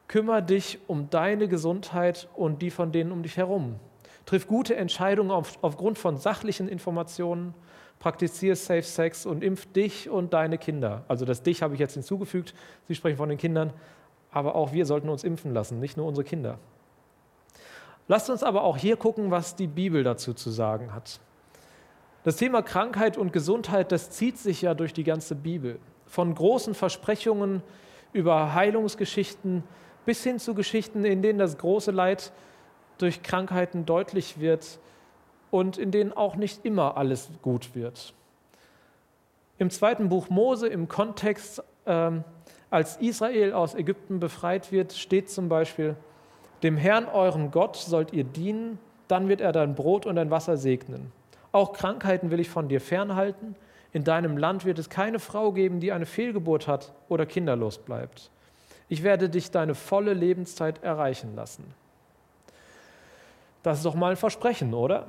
kümmere 0.09 0.43
dich 0.43 0.79
um 0.87 1.09
deine 1.09 1.47
Gesundheit 1.47 2.27
und 2.35 2.61
die 2.61 2.71
von 2.71 2.91
denen 2.91 3.13
um 3.13 3.23
dich 3.23 3.37
herum. 3.37 3.79
Triff 4.25 4.47
gute 4.47 4.75
Entscheidungen 4.75 5.31
auf, 5.31 5.57
aufgrund 5.61 5.97
von 5.97 6.17
sachlichen 6.17 6.67
Informationen, 6.67 7.53
praktiziere 7.99 8.55
Safe 8.55 8.81
Sex 8.81 9.25
und 9.25 9.43
impf 9.43 9.71
dich 9.71 10.09
und 10.09 10.33
deine 10.33 10.57
Kinder. 10.57 11.03
Also 11.07 11.25
das 11.25 11.43
dich 11.43 11.61
habe 11.61 11.75
ich 11.75 11.79
jetzt 11.79 11.93
hinzugefügt, 11.93 12.53
Sie 12.87 12.95
sprechen 12.95 13.17
von 13.17 13.29
den 13.29 13.37
Kindern, 13.37 13.71
aber 14.31 14.55
auch 14.55 14.73
wir 14.73 14.85
sollten 14.85 15.09
uns 15.09 15.23
impfen 15.23 15.53
lassen, 15.53 15.79
nicht 15.79 15.95
nur 15.95 16.07
unsere 16.07 16.25
Kinder. 16.25 16.57
Lasst 18.07 18.31
uns 18.31 18.41
aber 18.41 18.63
auch 18.63 18.77
hier 18.77 18.97
gucken, 18.97 19.29
was 19.29 19.55
die 19.55 19.67
Bibel 19.67 20.03
dazu 20.03 20.33
zu 20.33 20.49
sagen 20.49 20.93
hat. 20.93 21.19
Das 22.23 22.35
Thema 22.35 22.63
Krankheit 22.63 23.15
und 23.15 23.31
Gesundheit, 23.31 23.91
das 23.91 24.09
zieht 24.09 24.39
sich 24.39 24.63
ja 24.63 24.73
durch 24.73 24.93
die 24.93 25.03
ganze 25.03 25.35
Bibel. 25.35 25.79
Von 26.07 26.33
großen 26.33 26.73
Versprechungen 26.73 27.61
über 28.11 28.55
Heilungsgeschichten 28.55 29.63
bis 30.05 30.23
hin 30.23 30.39
zu 30.39 30.53
Geschichten, 30.53 31.05
in 31.05 31.21
denen 31.21 31.39
das 31.39 31.57
große 31.57 31.91
Leid 31.91 32.31
durch 32.97 33.23
Krankheiten 33.23 33.85
deutlich 33.85 34.39
wird 34.39 34.79
und 35.51 35.77
in 35.77 35.91
denen 35.91 36.13
auch 36.13 36.35
nicht 36.35 36.65
immer 36.65 36.97
alles 36.97 37.29
gut 37.41 37.75
wird. 37.75 38.13
Im 39.57 39.69
zweiten 39.69 40.09
Buch 40.09 40.29
Mose, 40.29 40.67
im 40.67 40.87
Kontext, 40.87 41.63
ähm, 41.85 42.23
als 42.69 42.97
Israel 42.97 43.53
aus 43.53 43.75
Ägypten 43.75 44.19
befreit 44.19 44.71
wird, 44.71 44.93
steht 44.93 45.29
zum 45.29 45.49
Beispiel, 45.49 45.95
dem 46.63 46.77
Herrn 46.77 47.07
eurem 47.07 47.51
Gott 47.51 47.75
sollt 47.75 48.13
ihr 48.13 48.23
dienen, 48.23 48.79
dann 49.07 49.27
wird 49.27 49.41
er 49.41 49.51
dein 49.51 49.75
Brot 49.75 50.05
und 50.05 50.17
dein 50.17 50.29
Wasser 50.29 50.57
segnen. 50.57 51.11
Auch 51.51 51.73
Krankheiten 51.73 52.31
will 52.31 52.39
ich 52.39 52.49
von 52.49 52.67
dir 52.67 52.79
fernhalten. 52.79 53.55
In 53.91 54.03
deinem 54.03 54.37
Land 54.37 54.65
wird 54.65 54.77
es 54.77 54.89
keine 54.89 55.19
Frau 55.19 55.51
geben, 55.51 55.79
die 55.79 55.91
eine 55.91 56.05
Fehlgeburt 56.05 56.67
hat 56.67 56.93
oder 57.07 57.25
kinderlos 57.25 57.79
bleibt. 57.79 58.29
Ich 58.89 59.03
werde 59.03 59.29
dich 59.29 59.51
deine 59.51 59.75
volle 59.75 60.13
Lebenszeit 60.13 60.83
erreichen 60.83 61.35
lassen. 61.35 61.63
Das 63.63 63.77
ist 63.77 63.85
doch 63.85 63.95
mal 63.95 64.11
ein 64.11 64.17
Versprechen, 64.17 64.73
oder? 64.73 65.07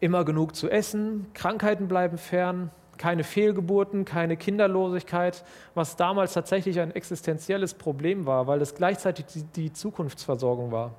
Immer 0.00 0.24
genug 0.24 0.56
zu 0.56 0.70
essen, 0.70 1.26
Krankheiten 1.34 1.86
bleiben 1.88 2.18
fern, 2.18 2.70
keine 2.96 3.24
Fehlgeburten, 3.24 4.04
keine 4.04 4.36
Kinderlosigkeit, 4.36 5.44
was 5.74 5.96
damals 5.96 6.32
tatsächlich 6.32 6.80
ein 6.80 6.94
existenzielles 6.94 7.74
Problem 7.74 8.26
war, 8.26 8.46
weil 8.46 8.60
es 8.60 8.74
gleichzeitig 8.74 9.26
die 9.54 9.72
Zukunftsversorgung 9.72 10.72
war. 10.72 10.94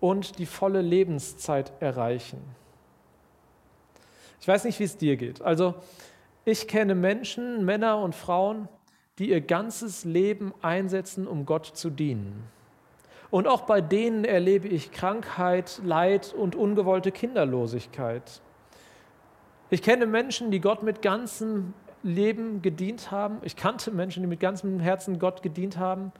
Und 0.00 0.38
die 0.38 0.46
volle 0.46 0.82
Lebenszeit 0.82 1.72
erreichen. 1.80 2.42
Ich 4.40 4.48
weiß 4.48 4.64
nicht, 4.64 4.80
wie 4.80 4.84
es 4.84 4.96
dir 4.96 5.16
geht. 5.16 5.40
Also 5.40 5.74
ich 6.44 6.66
kenne 6.66 6.96
Menschen, 6.96 7.64
Männer 7.64 7.98
und 7.98 8.14
Frauen, 8.16 8.68
die 9.18 9.30
ihr 9.30 9.40
ganzes 9.40 10.04
Leben 10.04 10.54
einsetzen, 10.62 11.26
um 11.26 11.46
Gott 11.46 11.66
zu 11.66 11.90
dienen. 11.90 12.44
Und 13.30 13.46
auch 13.46 13.62
bei 13.62 13.80
denen 13.80 14.24
erlebe 14.24 14.68
ich 14.68 14.92
Krankheit, 14.92 15.80
Leid 15.84 16.34
und 16.34 16.54
ungewollte 16.54 17.12
Kinderlosigkeit. 17.12 18.42
Ich 19.70 19.82
kenne 19.82 20.06
Menschen, 20.06 20.50
die 20.50 20.60
Gott 20.60 20.82
mit 20.82 21.00
ganzem 21.00 21.72
Leben 22.02 22.60
gedient 22.62 23.10
haben. 23.10 23.38
Ich 23.42 23.56
kannte 23.56 23.90
Menschen, 23.90 24.22
die 24.22 24.26
mit 24.26 24.40
ganzem 24.40 24.80
Herzen 24.80 25.18
Gott 25.18 25.42
gedient 25.42 25.78
haben, 25.78 26.12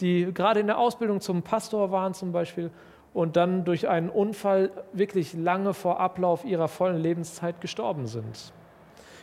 die 0.00 0.32
gerade 0.32 0.60
in 0.60 0.66
der 0.66 0.78
Ausbildung 0.78 1.20
zum 1.20 1.42
Pastor 1.42 1.90
waren 1.90 2.14
zum 2.14 2.32
Beispiel 2.32 2.70
und 3.12 3.36
dann 3.36 3.64
durch 3.64 3.88
einen 3.88 4.08
Unfall 4.08 4.70
wirklich 4.92 5.34
lange 5.34 5.74
vor 5.74 6.00
Ablauf 6.00 6.44
ihrer 6.44 6.68
vollen 6.68 7.02
Lebenszeit 7.02 7.60
gestorben 7.60 8.06
sind. 8.06 8.52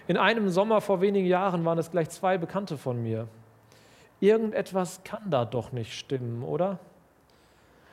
In 0.08 0.18
einem 0.18 0.50
Sommer 0.50 0.82
vor 0.82 1.02
wenigen 1.02 1.28
Jahren 1.28 1.64
waren 1.66 1.78
es 1.78 1.92
gleich 1.92 2.10
zwei 2.10 2.38
Bekannte 2.38 2.78
von 2.78 3.02
mir. 3.02 3.28
Irgendetwas 4.20 5.02
kann 5.04 5.30
da 5.30 5.46
doch 5.46 5.72
nicht 5.72 5.94
stimmen, 5.94 6.44
oder? 6.44 6.80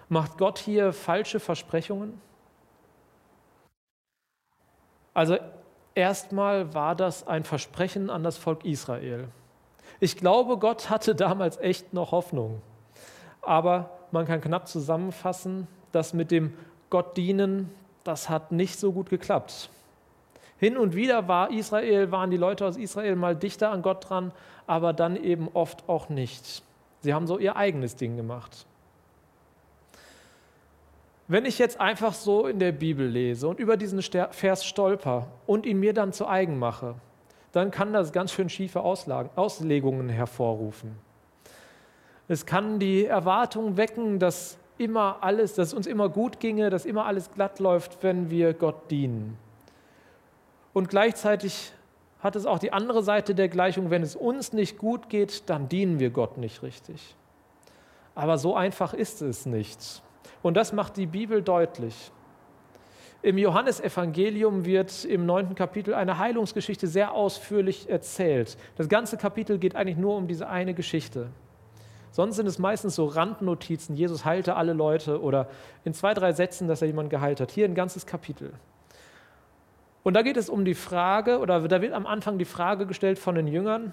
Macht 0.09 0.39
Gott 0.39 0.59
hier 0.59 0.93
falsche 0.93 1.39
Versprechungen? 1.39 2.21
Also 5.15 5.39
erstmal 5.95 6.75
war 6.75 6.97
das 6.97 7.27
ein 7.27 7.45
Versprechen 7.45 8.11
an 8.11 8.25
das 8.25 8.39
Volk 8.39 8.65
Israel. 8.65 9.29
Ich 10.01 10.17
glaube, 10.17 10.57
Gott 10.57 10.91
hatte 10.91 11.15
damals 11.15 11.59
echt 11.59 11.93
noch 11.93 12.13
Hoffnung. 12.13 12.61
Aber 13.43 13.91
man 14.11 14.27
kann 14.27 14.41
knapp 14.41 14.67
zusammenfassen, 14.67 15.69
das 15.93 16.13
mit 16.13 16.31
dem 16.31 16.57
Gott 16.91 17.17
dienen, 17.17 17.71
das 18.03 18.29
hat 18.29 18.51
nicht 18.51 18.79
so 18.79 18.93
gut 18.93 19.11
geklappt. 19.11 19.71
Hin 20.61 20.77
und 20.77 20.95
wieder 20.95 21.27
war 21.27 21.51
Israel, 21.51 22.13
waren 22.13 22.31
die 22.31 22.37
Leute 22.37 22.67
aus 22.67 22.77
Israel 22.77 23.17
mal 23.17 23.35
dichter 23.35 23.71
an 23.71 23.81
Gott 23.81 24.11
dran, 24.11 24.31
aber 24.67 24.93
dann 24.93 25.17
eben 25.17 25.49
oft 25.55 25.89
auch 25.89 26.11
nicht. 26.11 26.63
Sie 27.01 27.15
haben 27.15 27.27
so 27.27 27.39
ihr 27.39 27.57
eigenes 27.57 27.97
Ding 27.97 28.19
gemacht. 28.19 28.67
Wenn 31.29 31.47
ich 31.47 31.59
jetzt 31.59 31.81
einfach 31.81 32.13
so 32.13 32.47
in 32.47 32.59
der 32.59 32.73
Bibel 32.73 33.07
lese 33.07 33.49
und 33.49 33.59
über 33.59 33.79
diesen 33.79 34.03
Vers 34.03 34.67
stolper 34.67 35.29
und 35.47 35.65
ihn 35.65 35.81
mir 35.81 35.95
dann 35.95 36.13
zu 36.13 36.29
eigen 36.29 36.59
mache, 36.59 36.95
dann 37.53 37.71
kann 37.71 37.95
das 37.95 38.13
ganz 38.13 38.31
schön 38.31 38.51
schiefe 38.51 38.83
Auslegungen 38.83 40.11
hervorrufen. 40.11 40.95
Es 42.29 42.45
kann 42.45 42.79
die 42.79 43.07
Erwartung 43.07 43.79
wecken, 43.79 44.19
dass 44.19 44.59
immer 44.77 45.23
alles, 45.23 45.55
dass 45.55 45.69
es 45.69 45.75
uns 45.75 45.87
immer 45.87 46.11
gut 46.11 46.39
ginge, 46.39 46.69
dass 46.69 46.85
immer 46.85 47.07
alles 47.07 47.31
glatt 47.31 47.61
läuft, 47.61 48.03
wenn 48.03 48.29
wir 48.29 48.53
Gott 48.53 48.91
dienen. 48.91 49.39
Und 50.73 50.89
gleichzeitig 50.89 51.73
hat 52.21 52.37
es 52.37 52.47
auch 52.47 52.59
die 52.59 52.73
andere 52.73 53.03
Seite 53.03 53.35
der 53.35 53.49
Gleichung, 53.49 53.91
wenn 53.91 54.03
es 54.03 54.15
uns 54.15 54.53
nicht 54.53 54.79
gut 54.79 55.09
geht, 55.09 55.49
dann 55.49 55.69
dienen 55.69 55.99
wir 55.99 56.11
Gott 56.11 56.37
nicht 56.37 56.63
richtig. 56.63 57.17
Aber 58.15 58.39
so 58.39 58.55
einfach 58.55 58.93
ist 58.95 59.23
es 59.23 59.47
nicht. 59.47 60.03
Und 60.43 60.57
das 60.57 60.73
macht 60.73 60.97
die 60.97 61.07
Bibel 61.07 61.43
deutlich. 61.43 62.13
Im 63.23 63.37
Johannesevangelium 63.37 64.65
wird 64.65 65.05
im 65.05 65.27
neunten 65.27 65.55
Kapitel 65.55 65.93
eine 65.93 66.19
Heilungsgeschichte 66.19 66.87
sehr 66.87 67.13
ausführlich 67.13 67.89
erzählt. 67.91 68.57
Das 68.77 68.89
ganze 68.89 69.19
Kapitel 69.19 69.59
geht 69.59 69.77
eigentlich 69.77 69.99
nur 69.99 70.17
um 70.17 70.27
diese 70.27 70.49
eine 70.49 70.73
Geschichte. 70.73 71.29
Sonst 72.13 72.37
sind 72.37 72.47
es 72.47 72.59
meistens 72.59 72.97
so 72.97 73.07
Randnotizen, 73.07 73.95
Jesus 73.95 74.25
heilte 74.25 74.57
alle 74.57 74.73
Leute 74.73 75.21
oder 75.21 75.49
in 75.85 75.95
zwei, 75.95 76.15
drei 76.15 76.33
Sätzen, 76.33 76.67
dass 76.67 76.81
er 76.81 76.89
jemanden 76.89 77.11
geheilt 77.11 77.41
hat. 77.41 77.51
Hier 77.51 77.67
ein 77.67 77.75
ganzes 77.75 78.07
Kapitel. 78.07 78.53
Und 80.03 80.15
da 80.15 80.23
geht 80.23 80.37
es 80.37 80.49
um 80.49 80.65
die 80.65 80.75
Frage, 80.75 81.39
oder 81.39 81.61
da 81.69 81.83
wird 81.83 81.93
am 81.93 82.07
Anfang 82.07 82.39
die 82.39 82.45
Frage 82.45 82.87
gestellt 82.87 83.19
von 83.19 83.35
den 83.35 83.47
Jüngern, 83.47 83.93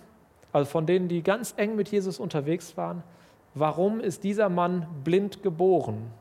also 0.53 0.69
von 0.69 0.85
denen, 0.85 1.07
die 1.09 1.21
ganz 1.21 1.53
eng 1.57 1.75
mit 1.75 1.89
Jesus 1.89 2.19
unterwegs 2.19 2.77
waren, 2.77 3.03
warum 3.53 3.99
ist 3.99 4.23
dieser 4.23 4.49
Mann 4.49 4.87
blind 5.03 5.43
geboren? 5.43 6.11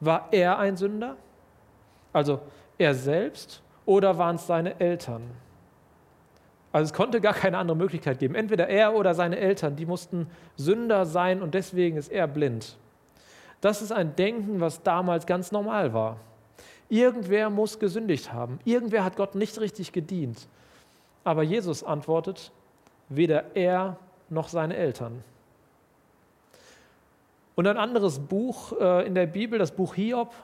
War 0.00 0.28
er 0.32 0.58
ein 0.58 0.76
Sünder? 0.76 1.16
Also 2.12 2.40
er 2.78 2.94
selbst 2.94 3.62
oder 3.84 4.18
waren 4.18 4.36
es 4.36 4.46
seine 4.46 4.80
Eltern? 4.80 5.22
Also 6.72 6.86
es 6.86 6.92
konnte 6.92 7.20
gar 7.20 7.32
keine 7.32 7.58
andere 7.58 7.76
Möglichkeit 7.76 8.18
geben. 8.18 8.34
Entweder 8.34 8.68
er 8.68 8.94
oder 8.94 9.14
seine 9.14 9.38
Eltern, 9.38 9.76
die 9.76 9.86
mussten 9.86 10.26
Sünder 10.56 11.06
sein 11.06 11.40
und 11.40 11.54
deswegen 11.54 11.96
ist 11.96 12.12
er 12.12 12.26
blind. 12.26 12.76
Das 13.60 13.80
ist 13.80 13.92
ein 13.92 14.14
Denken, 14.16 14.60
was 14.60 14.82
damals 14.82 15.24
ganz 15.24 15.52
normal 15.52 15.94
war. 15.94 16.18
Irgendwer 16.88 17.50
muss 17.50 17.78
gesündigt 17.78 18.32
haben. 18.32 18.60
Irgendwer 18.64 19.04
hat 19.04 19.16
Gott 19.16 19.34
nicht 19.34 19.60
richtig 19.60 19.92
gedient. 19.92 20.48
Aber 21.24 21.42
Jesus 21.42 21.82
antwortet, 21.82 22.52
weder 23.08 23.56
er 23.56 23.96
noch 24.28 24.48
seine 24.48 24.76
Eltern. 24.76 25.24
Und 27.56 27.66
ein 27.66 27.78
anderes 27.78 28.18
Buch 28.18 28.78
äh, 28.78 29.06
in 29.06 29.14
der 29.14 29.26
Bibel, 29.26 29.58
das 29.58 29.72
Buch 29.72 29.94
Hiob, 29.94 30.34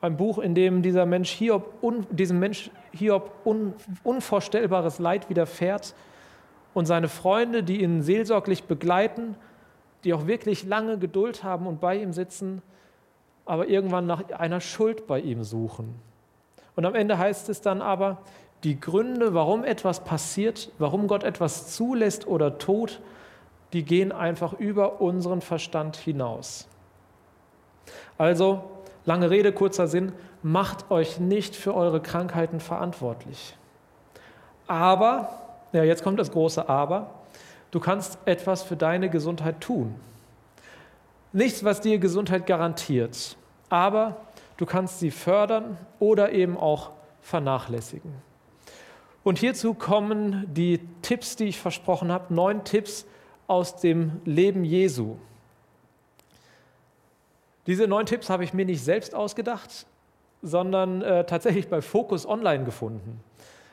ein 0.00 0.16
Buch, 0.16 0.38
in 0.38 0.54
dem 0.54 0.80
dieser 0.80 1.04
Mensch 1.04 1.30
Hiob, 1.30 1.74
diesem 2.10 2.38
Mensch 2.38 2.70
Hiob 2.92 3.32
un, 3.44 3.74
unvorstellbares 4.04 4.98
Leid 4.98 5.28
widerfährt 5.28 5.94
und 6.72 6.86
seine 6.86 7.08
Freunde, 7.08 7.62
die 7.62 7.82
ihn 7.82 8.02
seelsorglich 8.02 8.64
begleiten, 8.64 9.34
die 10.04 10.14
auch 10.14 10.26
wirklich 10.26 10.64
lange 10.64 10.98
Geduld 10.98 11.44
haben 11.44 11.66
und 11.66 11.80
bei 11.80 11.96
ihm 11.96 12.12
sitzen, 12.12 12.62
aber 13.50 13.66
irgendwann 13.66 14.06
nach 14.06 14.30
einer 14.30 14.60
Schuld 14.60 15.08
bei 15.08 15.18
ihm 15.18 15.42
suchen. 15.42 15.96
Und 16.76 16.86
am 16.86 16.94
Ende 16.94 17.18
heißt 17.18 17.48
es 17.48 17.60
dann 17.60 17.82
aber, 17.82 18.18
die 18.62 18.78
Gründe, 18.78 19.34
warum 19.34 19.64
etwas 19.64 20.04
passiert, 20.04 20.70
warum 20.78 21.08
Gott 21.08 21.24
etwas 21.24 21.74
zulässt 21.74 22.28
oder 22.28 22.58
tut, 22.58 23.00
die 23.72 23.82
gehen 23.82 24.12
einfach 24.12 24.52
über 24.52 25.00
unseren 25.00 25.40
Verstand 25.40 25.96
hinaus. 25.96 26.68
Also, 28.18 28.62
lange 29.04 29.30
Rede, 29.30 29.52
kurzer 29.52 29.88
Sinn, 29.88 30.12
macht 30.44 30.88
euch 30.92 31.18
nicht 31.18 31.56
für 31.56 31.74
eure 31.74 32.00
Krankheiten 32.00 32.60
verantwortlich. 32.60 33.56
Aber, 34.68 35.28
ja, 35.72 35.82
jetzt 35.82 36.04
kommt 36.04 36.20
das 36.20 36.30
große 36.30 36.68
Aber, 36.68 37.10
du 37.72 37.80
kannst 37.80 38.16
etwas 38.26 38.62
für 38.62 38.76
deine 38.76 39.10
Gesundheit 39.10 39.60
tun. 39.60 39.96
Nichts, 41.32 41.64
was 41.64 41.80
dir 41.80 41.98
Gesundheit 41.98 42.46
garantiert, 42.46 43.36
aber 43.70 44.16
du 44.58 44.66
kannst 44.66 44.98
sie 44.98 45.10
fördern 45.10 45.78
oder 45.98 46.32
eben 46.32 46.58
auch 46.58 46.90
vernachlässigen. 47.22 48.12
Und 49.22 49.38
hierzu 49.38 49.74
kommen 49.74 50.46
die 50.52 50.80
Tipps, 51.02 51.36
die 51.36 51.44
ich 51.44 51.58
versprochen 51.58 52.12
habe, 52.12 52.34
neun 52.34 52.64
Tipps 52.64 53.06
aus 53.46 53.76
dem 53.76 54.20
Leben 54.24 54.64
Jesu. 54.64 55.16
Diese 57.66 57.86
neun 57.86 58.06
Tipps 58.06 58.30
habe 58.30 58.44
ich 58.44 58.54
mir 58.54 58.64
nicht 58.64 58.82
selbst 58.82 59.14
ausgedacht, 59.14 59.86
sondern 60.42 61.02
äh, 61.02 61.24
tatsächlich 61.24 61.68
bei 61.68 61.82
Focus 61.82 62.26
Online 62.26 62.64
gefunden. 62.64 63.20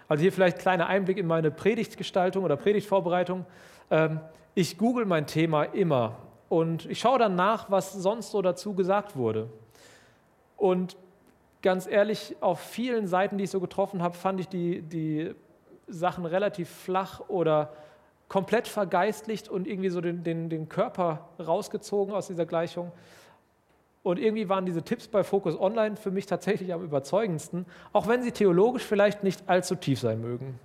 Also 0.10 0.22
hier 0.22 0.34
vielleicht 0.34 0.58
ein 0.58 0.62
kleiner 0.62 0.88
Einblick 0.88 1.18
in 1.18 1.28
meine 1.28 1.52
Predigtgestaltung 1.52 2.44
oder 2.44 2.58
Predigtvorbereitung. 2.58 3.46
Ähm, 3.90 4.20
ich 4.56 4.78
google 4.78 5.06
mein 5.06 5.28
Thema 5.28 5.64
immer 5.64 6.18
und 6.50 6.86
ich 6.88 7.00
schaue 7.00 7.20
dann 7.20 7.36
nach, 7.36 7.72
was 7.72 7.94
sonst 7.94 8.32
so 8.32 8.42
dazu 8.42 8.74
gesagt 8.74 9.16
wurde. 9.16 9.50
Und 10.58 10.98
ganz 11.62 11.88
ehrlich, 11.88 12.36
auf 12.41 12.60
vielen 12.60 13.08
Seiten, 13.08 13.38
die 13.38 13.46
ich 13.46 13.52
so 13.52 13.60
getroffen 13.60 14.02
habe, 14.02 14.15
fand 14.15 14.39
ich 14.39 14.50
die, 14.50 14.82
die 14.82 15.34
Sachen 15.88 16.26
relativ 16.26 16.70
flach 16.70 17.22
oder 17.30 17.72
komplett 18.28 18.67
vergeistlicht 18.67 19.48
und 19.48 19.67
irgendwie 19.67 19.89
so 19.89 20.02
den, 20.02 20.24
den, 20.24 20.50
den 20.50 20.67
Körper 20.67 21.30
rausgezogen 21.39 22.13
aus 22.13 22.28
dieser 22.28 22.46
Gleichung. 22.46 22.91
Und 24.04 24.20
irgendwie 24.20 24.50
waren 24.50 24.65
diese 24.65 24.84
Tipps 24.84 25.08
bei 25.08 25.24
Focus 25.24 25.60
Online 25.60 25.98
für 25.98 26.12
mich 26.12 26.26
tatsächlich 26.26 26.74
am 26.74 26.84
überzeugendsten, 26.84 27.65
auch 27.93 28.08
wenn 28.08 28.24
sie 28.24 28.32
theologisch 28.32 28.84
vielleicht 28.84 29.24
nicht 29.24 29.48
allzu 29.48 29.76
tief 29.76 30.00
sein 30.00 30.22
mögen. 30.22 30.60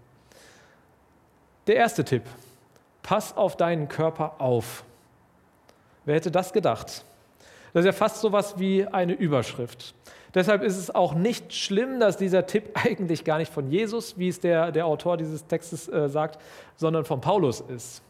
Der 1.66 1.76
erste 1.76 2.05
Tipp, 2.05 2.22
pass 3.02 3.37
auf 3.37 3.57
deinen 3.57 3.88
Körper 3.88 4.40
auf. 4.40 4.85
Wer 6.05 6.16
hätte 6.16 6.31
das 6.31 6.52
gedacht? 6.52 7.05
Das 7.72 7.80
ist 7.80 7.87
ja 7.87 7.92
fast 7.92 8.20
so 8.20 8.32
was 8.32 8.58
wie 8.58 8.87
eine 8.87 9.14
Überschrift. 9.14 9.94
Deshalb 10.35 10.62
ist 10.62 10.76
es 10.76 10.94
auch 10.94 11.14
nicht 11.14 11.52
schlimm, 11.54 12.00
dass 12.00 12.16
dieser 12.16 12.46
Tipp 12.46 12.70
eigentlich 12.74 13.24
gar 13.24 13.38
nicht 13.38 13.52
von 13.52 13.70
Jesus, 13.70 14.18
wie 14.18 14.28
es 14.28 14.40
der, 14.40 14.72
der 14.72 14.87
Autor 14.87 15.16
dieses 15.16 15.46
Textes 15.46 15.88
äh, 15.88 16.08
sagt, 16.08 16.40
sondern 16.76 17.04
von 17.04 17.20
Paulus 17.20 17.61
ist. 17.61 18.02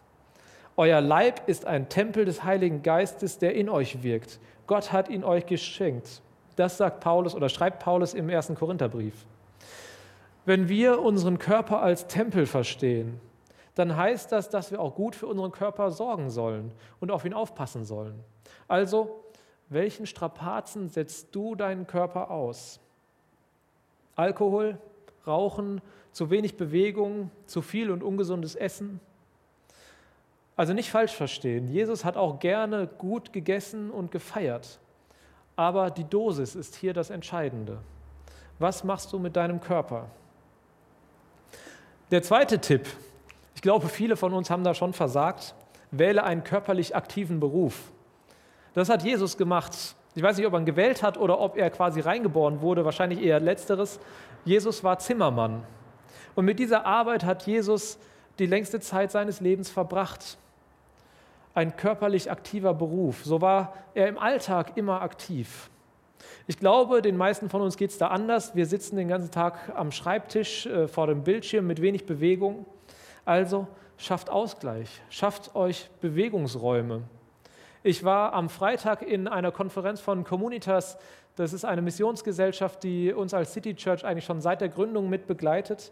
Euer 0.77 1.01
Leib 1.01 1.49
ist 1.49 1.67
ein 1.67 1.89
Tempel 1.89 2.25
des 2.25 2.45
Heiligen 2.45 2.83
Geistes, 2.83 3.39
der 3.39 3.55
in 3.55 3.69
euch 3.69 4.03
wirkt. 4.03 4.39
Gott 4.67 4.91
hat 4.93 5.09
ihn 5.11 5.23
euch 5.23 5.45
geschenkt. 5.47 6.23
Das 6.57 6.79
sagt 6.79 7.01
Paulus 7.01 7.35
oder 7.35 7.49
schreibt 7.49 7.83
Paulus 7.83 8.15
im 8.15 8.29
ersten 8.29 8.55
Korintherbrief. 8.55 9.15
Wenn 10.45 10.69
wir 10.69 11.01
unseren 11.01 11.39
Körper 11.39 11.83
als 11.83 12.07
Tempel 12.07 12.47
verstehen, 12.47 13.21
dann 13.75 13.97
heißt 13.97 14.33
das, 14.33 14.51
dass 14.51 14.71
wir 14.71 14.81
auch 14.81 14.95
gut 14.95 15.15
für 15.15 15.27
unseren 15.27 15.53
Körper 15.53 15.91
sorgen 15.91 16.31
sollen 16.31 16.73
und 17.01 17.11
auf 17.11 17.25
ihn 17.25 17.33
aufpassen 17.33 17.85
sollen. 17.85 18.19
Also 18.69 19.25
welchen 19.73 20.07
Strapazen 20.07 20.89
setzt 20.89 21.35
du 21.35 21.55
deinen 21.55 21.87
Körper 21.87 22.31
aus? 22.31 22.81
Alkohol, 24.17 24.79
Rauchen, 25.27 25.81
zu 26.13 26.31
wenig 26.31 26.57
Bewegung, 26.57 27.31
zu 27.47 27.63
viel 27.63 27.91
und 27.91 28.03
ungesundes 28.03 28.55
Essen? 28.55 29.01
Also 30.57 30.75
nicht 30.75 30.91
falsch 30.91 31.15
verstehen, 31.15 31.69
Jesus 31.69 32.05
hat 32.05 32.17
auch 32.17 32.39
gerne 32.39 32.87
gut 32.87 33.33
gegessen 33.33 33.91
und 33.91 34.11
gefeiert, 34.11 34.81
aber 35.57 35.91
die 35.91 36.05
Dosis 36.05 36.55
ist 36.55 36.77
hier 36.77 36.93
das 36.93 37.11
Entscheidende. 37.11 37.79
Was 38.59 38.85
machst 38.85 39.13
du 39.13 39.19
mit 39.19 39.35
deinem 39.35 39.61
Körper? 39.61 40.11
Der 42.11 42.23
zweite 42.23 42.61
Tipp, 42.61 42.87
ich 43.55 43.63
glaube, 43.63 43.89
viele 43.89 44.17
von 44.17 44.35
uns 44.35 44.51
haben 44.51 44.65
da 44.65 44.75
schon 44.75 44.93
versagt, 44.93 45.55
wähle 45.91 46.25
einen 46.25 46.45
körperlich 46.45 46.95
aktiven 46.95 47.41
Beruf. 47.41 47.91
Das 48.75 48.89
hat 48.89 49.03
Jesus 49.03 49.37
gemacht. 49.37 49.73
Ich 50.15 50.23
weiß 50.23 50.37
nicht, 50.37 50.47
ob 50.47 50.53
er 50.53 50.61
ihn 50.61 50.67
gewählt 50.67 51.03
hat 51.03 51.19
oder 51.19 51.41
ob 51.41 51.57
er 51.57 51.71
quasi 51.71 52.01
reingeboren 52.01 52.61
wurde, 52.61 52.85
wahrscheinlich 52.85 53.23
eher 53.23 53.41
letzteres. 53.41 53.99
Jesus 54.45 54.83
war 54.85 54.99
Zimmermann. 54.99 55.63
Und 56.35 56.45
mit 56.45 56.59
dieser 56.59 56.87
Arbeit 56.87 57.25
hat 57.25 57.47
Jesus 57.47 57.99
die 58.39 58.47
längste 58.47 58.81
Zeit 58.81 59.11
seines 59.11 59.41
Lebens 59.41 59.71
verbracht. 59.71 60.39
Ein 61.55 61.77
körperlich 61.77 62.31
aktiver 62.31 62.73
Beruf. 62.73 63.25
So 63.25 63.41
war 63.41 63.75
er 63.95 64.09
im 64.09 64.19
Alltag 64.19 64.77
immer 64.77 65.03
aktiv. 65.03 65.71
Ich 66.47 66.59
glaube, 66.59 67.03
den 67.03 67.17
meisten 67.17 67.51
von 67.51 67.61
uns 67.61 67.77
geht 67.77 67.91
es 67.91 67.99
da 67.99 68.09
anders. 68.09 68.55
Wir 68.57 68.67
sitzen 68.67 68.97
den 68.97 69.09
ganzen 69.09 69.31
Tag 69.31 69.73
am 69.75 69.93
Schreibtisch 69.93 70.67
äh, 70.67 70.89
vor 70.89 71.07
dem 71.07 71.25
Bildschirm 71.25 71.67
mit 71.67 71.83
wenig 71.83 72.07
Bewegung. 72.07 72.67
Also 73.25 73.67
schafft 73.97 74.31
Ausgleich, 74.31 75.03
schafft 75.11 75.55
euch 75.55 75.91
Bewegungsräume. 76.01 77.03
Ich 77.85 78.05
war 78.05 78.33
am 78.33 78.49
Freitag 78.49 79.03
in 79.03 79.27
einer 79.27 79.51
Konferenz 79.51 80.01
von 80.01 80.23
Communitas. 80.23 80.99
Das 81.35 81.53
ist 81.53 81.65
eine 81.65 81.83
Missionsgesellschaft, 81.83 82.85
die 82.85 83.13
uns 83.13 83.35
als 83.35 83.53
City 83.53 83.75
Church 83.75 84.05
eigentlich 84.05 84.25
schon 84.25 84.41
seit 84.41 84.61
der 84.61 84.69
Gründung 84.69 85.11
mit 85.11 85.27
begleitet. 85.27 85.91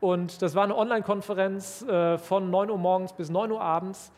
Und 0.00 0.40
das 0.40 0.54
war 0.54 0.62
eine 0.62 0.76
Online-Konferenz 0.76 1.82
äh, 1.82 2.16
von 2.16 2.50
9 2.50 2.70
Uhr 2.70 2.78
morgens 2.78 3.12
bis 3.12 3.28
9 3.28 3.50
Uhr 3.50 3.60
abends. 3.60 4.12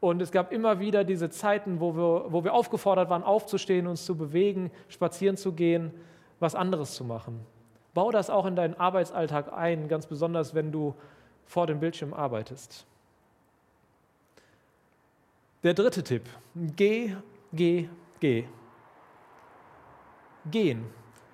Und 0.00 0.20
es 0.20 0.30
gab 0.30 0.52
immer 0.52 0.78
wieder 0.78 1.04
diese 1.04 1.30
Zeiten, 1.30 1.80
wo 1.80 1.96
wir, 1.96 2.26
wo 2.30 2.44
wir 2.44 2.52
aufgefordert 2.52 3.08
waren, 3.08 3.22
aufzustehen, 3.22 3.86
uns 3.86 4.04
zu 4.04 4.14
bewegen, 4.14 4.70
spazieren 4.88 5.38
zu 5.38 5.52
gehen, 5.52 5.90
was 6.38 6.54
anderes 6.54 6.94
zu 6.94 7.04
machen. 7.04 7.40
Bau 7.94 8.10
das 8.10 8.28
auch 8.28 8.44
in 8.44 8.56
deinen 8.56 8.74
Arbeitsalltag 8.74 9.54
ein, 9.54 9.88
ganz 9.88 10.06
besonders 10.06 10.54
wenn 10.54 10.70
du 10.70 10.94
vor 11.46 11.66
dem 11.66 11.80
Bildschirm 11.80 12.12
arbeitest. 12.12 12.86
Der 15.62 15.74
dritte 15.74 16.02
Tipp, 16.02 16.22
geh, 16.54 17.14
geh, 17.52 17.88
geh. 18.18 18.44
Gehen. 20.50 20.86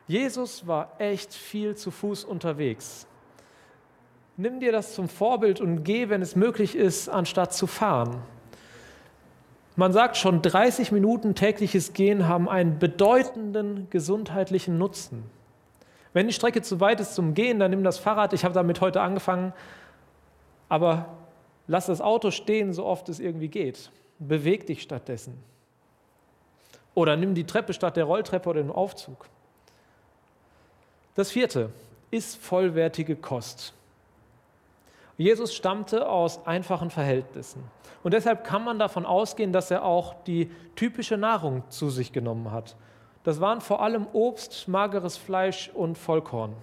Jesus 0.08 0.66
war 0.66 0.96
echt 0.98 1.32
viel 1.32 1.76
zu 1.76 1.92
Fuß 1.92 2.24
unterwegs. 2.24 3.06
Nimm 4.36 4.58
dir 4.58 4.72
das 4.72 4.94
zum 4.94 5.08
Vorbild 5.08 5.60
und 5.60 5.84
geh, 5.84 6.08
wenn 6.08 6.22
es 6.22 6.34
möglich 6.34 6.74
ist, 6.74 7.08
anstatt 7.08 7.54
zu 7.54 7.68
fahren. 7.68 8.20
Man 9.76 9.92
sagt 9.92 10.16
schon, 10.16 10.42
30 10.42 10.90
Minuten 10.90 11.36
tägliches 11.36 11.92
Gehen 11.92 12.26
haben 12.26 12.48
einen 12.48 12.80
bedeutenden 12.80 13.88
gesundheitlichen 13.90 14.76
Nutzen. 14.76 15.22
Wenn 16.12 16.26
die 16.26 16.32
Strecke 16.32 16.62
zu 16.62 16.80
weit 16.80 16.98
ist 16.98 17.14
zum 17.14 17.34
Gehen, 17.34 17.60
dann 17.60 17.70
nimm 17.70 17.84
das 17.84 17.98
Fahrrad. 17.98 18.32
Ich 18.32 18.44
habe 18.44 18.54
damit 18.54 18.80
heute 18.80 19.02
angefangen. 19.02 19.52
Aber 20.68 21.14
lass 21.68 21.86
das 21.86 22.00
Auto 22.00 22.32
stehen, 22.32 22.72
so 22.72 22.86
oft 22.86 23.08
es 23.08 23.20
irgendwie 23.20 23.48
geht. 23.48 23.92
Beweg 24.18 24.66
dich 24.66 24.82
stattdessen. 24.82 25.42
Oder 26.94 27.16
nimm 27.16 27.34
die 27.34 27.44
Treppe 27.44 27.74
statt 27.74 27.96
der 27.96 28.04
Rolltreppe 28.04 28.48
oder 28.48 28.62
den 28.62 28.70
Aufzug. 28.70 29.26
Das 31.14 31.30
vierte 31.30 31.70
ist 32.10 32.36
vollwertige 32.36 33.16
Kost. 33.16 33.74
Jesus 35.18 35.54
stammte 35.54 36.08
aus 36.08 36.46
einfachen 36.46 36.90
Verhältnissen. 36.90 37.62
Und 38.02 38.12
deshalb 38.12 38.44
kann 38.44 38.64
man 38.64 38.78
davon 38.78 39.06
ausgehen, 39.06 39.52
dass 39.52 39.70
er 39.70 39.84
auch 39.84 40.14
die 40.24 40.50
typische 40.74 41.16
Nahrung 41.16 41.62
zu 41.70 41.90
sich 41.90 42.12
genommen 42.12 42.52
hat. 42.52 42.76
Das 43.24 43.40
waren 43.40 43.60
vor 43.60 43.82
allem 43.82 44.06
Obst, 44.12 44.68
mageres 44.68 45.16
Fleisch 45.16 45.70
und 45.74 45.98
Vollkorn. 45.98 46.54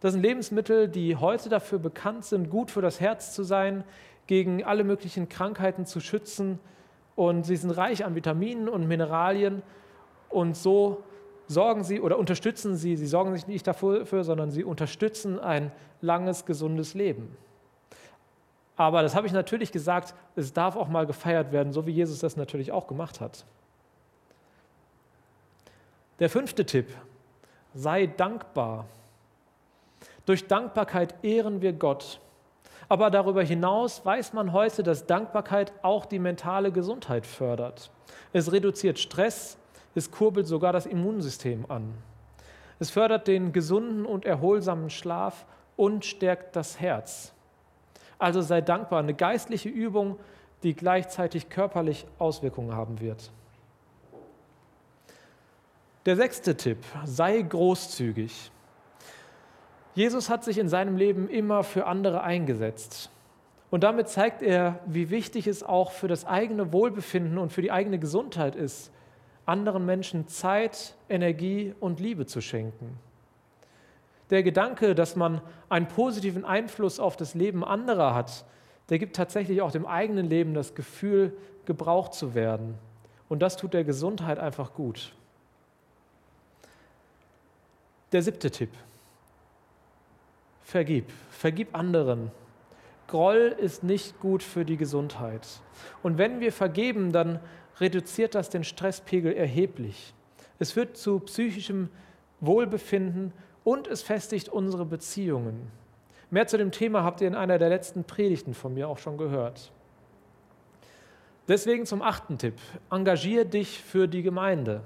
Das 0.00 0.12
sind 0.12 0.22
Lebensmittel, 0.22 0.88
die 0.88 1.16
heute 1.16 1.48
dafür 1.48 1.78
bekannt 1.78 2.24
sind, 2.24 2.50
gut 2.50 2.70
für 2.70 2.82
das 2.82 3.00
Herz 3.00 3.32
zu 3.32 3.42
sein, 3.42 3.84
gegen 4.26 4.64
alle 4.64 4.84
möglichen 4.84 5.28
Krankheiten 5.28 5.86
zu 5.86 6.00
schützen. 6.00 6.58
Und 7.14 7.44
sie 7.44 7.56
sind 7.56 7.70
reich 7.70 8.04
an 8.04 8.14
Vitaminen 8.14 8.68
und 8.68 8.86
Mineralien. 8.86 9.62
Und 10.28 10.56
so 10.56 11.02
sorgen 11.46 11.84
sie 11.84 12.00
oder 12.00 12.18
unterstützen 12.18 12.76
sie, 12.76 12.96
sie 12.96 13.06
sorgen 13.06 13.34
sich 13.34 13.46
nicht 13.46 13.66
dafür, 13.66 14.24
sondern 14.24 14.50
sie 14.50 14.64
unterstützen 14.64 15.38
ein 15.38 15.70
langes, 16.00 16.44
gesundes 16.44 16.94
Leben. 16.94 17.36
Aber 18.76 19.02
das 19.02 19.14
habe 19.14 19.26
ich 19.26 19.32
natürlich 19.32 19.72
gesagt, 19.72 20.14
es 20.34 20.52
darf 20.52 20.76
auch 20.76 20.88
mal 20.88 21.06
gefeiert 21.06 21.50
werden, 21.50 21.72
so 21.72 21.86
wie 21.86 21.92
Jesus 21.92 22.18
das 22.18 22.36
natürlich 22.36 22.72
auch 22.72 22.86
gemacht 22.86 23.20
hat. 23.20 23.46
Der 26.18 26.28
fünfte 26.28 26.66
Tipp, 26.66 26.88
sei 27.74 28.06
dankbar. 28.06 28.86
Durch 30.26 30.46
Dankbarkeit 30.46 31.14
ehren 31.22 31.62
wir 31.62 31.72
Gott. 31.72 32.20
Aber 32.88 33.10
darüber 33.10 33.42
hinaus 33.42 34.04
weiß 34.04 34.32
man 34.32 34.52
heute, 34.52 34.82
dass 34.82 35.06
Dankbarkeit 35.06 35.72
auch 35.82 36.06
die 36.06 36.18
mentale 36.18 36.70
Gesundheit 36.70 37.26
fördert. 37.26 37.90
Es 38.32 38.52
reduziert 38.52 38.98
Stress, 38.98 39.58
es 39.94 40.10
kurbelt 40.10 40.46
sogar 40.46 40.72
das 40.72 40.86
Immunsystem 40.86 41.66
an. 41.68 41.94
Es 42.78 42.90
fördert 42.90 43.26
den 43.26 43.52
gesunden 43.52 44.04
und 44.04 44.24
erholsamen 44.24 44.90
Schlaf 44.90 45.46
und 45.76 46.04
stärkt 46.04 46.54
das 46.54 46.78
Herz. 46.78 47.32
Also 48.18 48.40
sei 48.40 48.60
dankbar, 48.60 49.00
eine 49.00 49.14
geistliche 49.14 49.68
Übung, 49.68 50.18
die 50.62 50.74
gleichzeitig 50.74 51.48
körperlich 51.48 52.06
Auswirkungen 52.18 52.74
haben 52.74 53.00
wird. 53.00 53.30
Der 56.06 56.16
sechste 56.16 56.56
Tipp, 56.56 56.78
sei 57.04 57.42
großzügig. 57.42 58.52
Jesus 59.96 60.28
hat 60.28 60.44
sich 60.44 60.58
in 60.58 60.68
seinem 60.68 60.98
Leben 60.98 61.26
immer 61.26 61.64
für 61.64 61.86
andere 61.86 62.22
eingesetzt. 62.22 63.10
Und 63.70 63.82
damit 63.82 64.08
zeigt 64.08 64.42
er, 64.42 64.78
wie 64.84 65.08
wichtig 65.08 65.46
es 65.46 65.62
auch 65.62 65.90
für 65.90 66.06
das 66.06 66.26
eigene 66.26 66.70
Wohlbefinden 66.70 67.38
und 67.38 67.50
für 67.50 67.62
die 67.62 67.72
eigene 67.72 67.98
Gesundheit 67.98 68.56
ist, 68.56 68.92
anderen 69.46 69.86
Menschen 69.86 70.28
Zeit, 70.28 70.94
Energie 71.08 71.74
und 71.80 71.98
Liebe 71.98 72.26
zu 72.26 72.42
schenken. 72.42 72.98
Der 74.28 74.42
Gedanke, 74.42 74.94
dass 74.94 75.16
man 75.16 75.40
einen 75.70 75.88
positiven 75.88 76.44
Einfluss 76.44 77.00
auf 77.00 77.16
das 77.16 77.34
Leben 77.34 77.64
anderer 77.64 78.14
hat, 78.14 78.44
der 78.90 78.98
gibt 78.98 79.16
tatsächlich 79.16 79.62
auch 79.62 79.72
dem 79.72 79.86
eigenen 79.86 80.28
Leben 80.28 80.52
das 80.52 80.74
Gefühl, 80.74 81.34
gebraucht 81.64 82.12
zu 82.12 82.34
werden. 82.34 82.74
Und 83.30 83.40
das 83.40 83.56
tut 83.56 83.72
der 83.72 83.84
Gesundheit 83.84 84.38
einfach 84.38 84.74
gut. 84.74 85.14
Der 88.12 88.20
siebte 88.20 88.50
Tipp. 88.50 88.70
Vergib. 90.66 91.12
Vergib 91.30 91.76
anderen. 91.78 92.32
Groll 93.06 93.54
ist 93.56 93.84
nicht 93.84 94.18
gut 94.18 94.42
für 94.42 94.64
die 94.64 94.76
Gesundheit. 94.76 95.46
Und 96.02 96.18
wenn 96.18 96.40
wir 96.40 96.52
vergeben, 96.52 97.12
dann 97.12 97.38
reduziert 97.78 98.34
das 98.34 98.50
den 98.50 98.64
Stresspegel 98.64 99.32
erheblich. 99.32 100.12
Es 100.58 100.72
führt 100.72 100.96
zu 100.96 101.20
psychischem 101.20 101.88
Wohlbefinden 102.40 103.32
und 103.62 103.86
es 103.86 104.02
festigt 104.02 104.48
unsere 104.48 104.84
Beziehungen. 104.84 105.70
Mehr 106.30 106.48
zu 106.48 106.58
dem 106.58 106.72
Thema 106.72 107.04
habt 107.04 107.20
ihr 107.20 107.28
in 107.28 107.36
einer 107.36 107.58
der 107.58 107.68
letzten 107.68 108.02
Predigten 108.02 108.52
von 108.52 108.74
mir 108.74 108.88
auch 108.88 108.98
schon 108.98 109.18
gehört. 109.18 109.70
Deswegen 111.46 111.86
zum 111.86 112.02
achten 112.02 112.38
Tipp. 112.38 112.56
Engagier 112.90 113.44
dich 113.44 113.80
für 113.80 114.08
die 114.08 114.22
Gemeinde. 114.22 114.82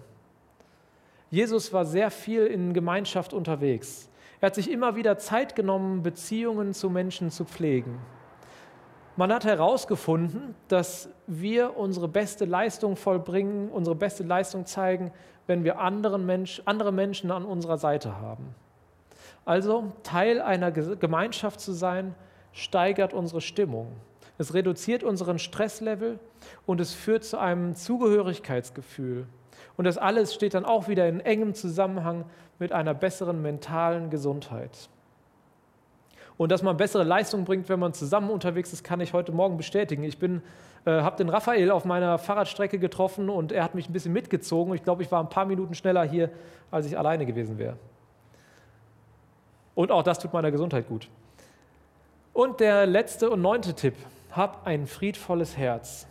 Jesus 1.31 1.73
war 1.73 1.87
sehr 1.87 2.11
viel 2.11 2.45
in 2.45 2.75
Gemeinschaft 2.75 3.33
unterwegs. 3.33 4.10
Er 4.40 4.46
hat 4.46 4.55
sich 4.55 4.70
immer 4.70 4.96
wieder 4.96 5.18
Zeit 5.18 5.55
genommen, 5.55 6.03
Beziehungen 6.03 6.72
zu 6.72 6.88
Menschen 6.88 7.31
zu 7.31 7.44
pflegen. 7.44 7.98
Man 9.16 9.33
hat 9.33 9.44
herausgefunden, 9.44 10.55
dass 10.68 11.11
wir 11.26 11.76
unsere 11.76 12.09
beste 12.09 12.46
Leistung 12.46 12.96
vollbringen, 12.96 13.68
unsere 13.68 13.96
beste 13.96 14.22
Leistung 14.22 14.64
zeigen, 14.64 15.12
wenn 15.46 15.62
wir 15.62 15.79
anderen 15.79 16.24
Mensch, 16.24 16.62
andere 16.64 16.92
Menschen 16.92 17.31
an 17.31 17.44
unserer 17.44 17.76
Seite 17.76 18.18
haben. 18.18 18.55
Also 19.44 19.92
Teil 20.05 20.40
einer 20.40 20.70
Gemeinschaft 20.70 21.61
zu 21.61 21.72
sein, 21.72 22.14
steigert 22.53 23.12
unsere 23.12 23.40
Stimmung. 23.40 23.88
Es 24.40 24.55
reduziert 24.55 25.05
unseren 25.05 25.38
Stresslevel 25.38 26.18
und 26.64 26.81
es 26.81 26.94
führt 26.94 27.24
zu 27.24 27.37
einem 27.37 27.74
Zugehörigkeitsgefühl. 27.74 29.26
Und 29.76 29.85
das 29.85 29.98
alles 29.98 30.33
steht 30.33 30.55
dann 30.55 30.64
auch 30.64 30.88
wieder 30.88 31.07
in 31.07 31.20
engem 31.20 31.53
Zusammenhang 31.53 32.24
mit 32.59 32.72
einer 32.72 32.94
besseren 32.94 33.42
mentalen 33.42 34.09
Gesundheit. 34.09 34.88
Und 36.38 36.50
dass 36.50 36.62
man 36.62 36.79
bessere 36.79 37.05
Leistung 37.05 37.44
bringt, 37.44 37.68
wenn 37.68 37.81
man 37.81 37.92
zusammen 37.92 38.31
unterwegs 38.31 38.72
ist, 38.72 38.83
kann 38.83 39.03
ich 39.03 39.12
heute 39.12 39.31
Morgen 39.31 39.59
bestätigen. 39.59 40.05
Ich 40.05 40.16
äh, 40.22 40.38
habe 40.87 41.18
den 41.18 41.29
Raphael 41.29 41.70
auf 41.70 41.85
meiner 41.85 42.16
Fahrradstrecke 42.16 42.79
getroffen 42.79 43.29
und 43.29 43.53
er 43.53 43.62
hat 43.62 43.74
mich 43.74 43.90
ein 43.90 43.92
bisschen 43.92 44.14
mitgezogen. 44.14 44.72
Ich 44.72 44.83
glaube, 44.83 45.03
ich 45.03 45.12
war 45.12 45.22
ein 45.22 45.29
paar 45.29 45.44
Minuten 45.44 45.74
schneller 45.74 46.03
hier, 46.03 46.31
als 46.70 46.87
ich 46.87 46.96
alleine 46.96 47.26
gewesen 47.26 47.59
wäre. 47.59 47.76
Und 49.74 49.90
auch 49.90 50.03
das 50.03 50.18
tut 50.18 50.33
meiner 50.33 50.50
Gesundheit 50.50 50.88
gut. 50.88 51.11
Und 52.33 52.61
der 52.61 52.87
letzte 52.87 53.29
und 53.29 53.42
neunte 53.42 53.74
Tipp, 53.74 53.96
hab 54.37 54.66
ein 54.66 54.87
friedvolles 54.87 55.57
Herz. 55.57 56.07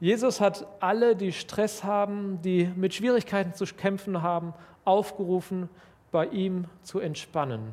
Jesus 0.00 0.40
hat 0.40 0.66
alle, 0.80 1.14
die 1.14 1.32
Stress 1.32 1.84
haben, 1.84 2.42
die 2.42 2.68
mit 2.74 2.92
Schwierigkeiten 2.94 3.54
zu 3.54 3.64
kämpfen 3.66 4.22
haben, 4.22 4.52
aufgerufen, 4.84 5.68
bei 6.10 6.26
ihm 6.26 6.66
zu 6.82 6.98
entspannen. 6.98 7.72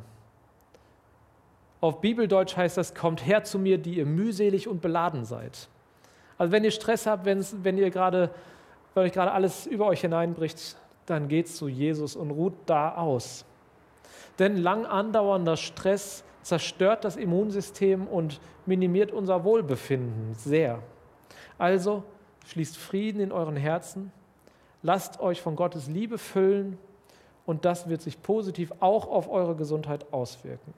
Auf 1.82 2.02
Bibeldeutsch 2.02 2.56
heißt 2.56 2.78
das, 2.78 2.94
kommt 2.94 3.26
her 3.26 3.44
zu 3.44 3.58
mir, 3.58 3.78
die 3.78 3.96
ihr 3.96 4.06
mühselig 4.06 4.68
und 4.68 4.82
beladen 4.82 5.26
seid. 5.26 5.70
Also 6.38 6.52
wenn 6.52 6.64
ihr 6.64 6.72
Stress 6.72 7.06
habt, 7.06 7.26
wenn 7.26 7.78
ihr 7.78 7.90
gerade, 7.90 8.30
wenn 8.94 9.04
euch 9.04 9.14
gerade 9.14 9.32
alles 9.32 9.66
über 9.66 9.88
euch 9.88 10.02
hineinbricht, 10.02 10.76
dann 11.06 11.28
geht 11.28 11.48
zu 11.48 11.68
Jesus 11.68 12.16
und 12.16 12.32
ruht 12.32 12.54
da 12.66 12.96
aus. 12.96 13.46
Denn 14.38 14.58
lang 14.58 14.86
andauernder 14.86 15.58
Stress 15.58 16.24
zerstört 16.50 17.06
das 17.06 17.16
Immunsystem 17.16 18.08
und 18.08 18.42
minimiert 18.66 19.12
unser 19.12 19.44
Wohlbefinden 19.44 20.34
sehr. 20.34 20.80
Also 21.60 22.04
schließt 22.48 22.76
Frieden 22.76 23.22
in 23.22 23.32
euren 23.32 23.56
Herzen, 23.56 24.12
lasst 24.82 25.20
euch 25.20 25.42
von 25.42 25.56
Gottes 25.56 25.88
Liebe 25.88 26.18
füllen 26.18 26.80
und 27.46 27.66
das 27.66 27.88
wird 27.88 28.02
sich 28.02 28.22
positiv 28.22 28.74
auch 28.80 29.08
auf 29.08 29.30
eure 29.30 29.56
Gesundheit 29.56 30.12
auswirken. 30.12 30.74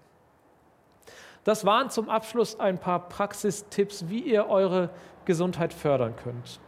Das 1.45 1.65
waren 1.65 1.89
zum 1.89 2.09
Abschluss 2.09 2.59
ein 2.59 2.77
paar 2.77 3.07
Praxistipps, 3.07 4.09
wie 4.09 4.19
ihr 4.19 4.47
eure 4.47 4.89
Gesundheit 5.25 5.73
fördern 5.73 6.15
könnt. 6.17 6.59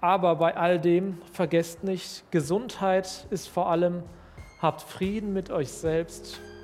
Aber 0.00 0.36
bei 0.36 0.56
all 0.56 0.78
dem 0.78 1.20
vergesst 1.32 1.82
nicht, 1.82 2.30
Gesundheit 2.30 3.26
ist 3.30 3.48
vor 3.48 3.68
allem, 3.70 4.02
habt 4.60 4.82
Frieden 4.82 5.32
mit 5.32 5.50
euch 5.50 5.72
selbst 5.72 6.40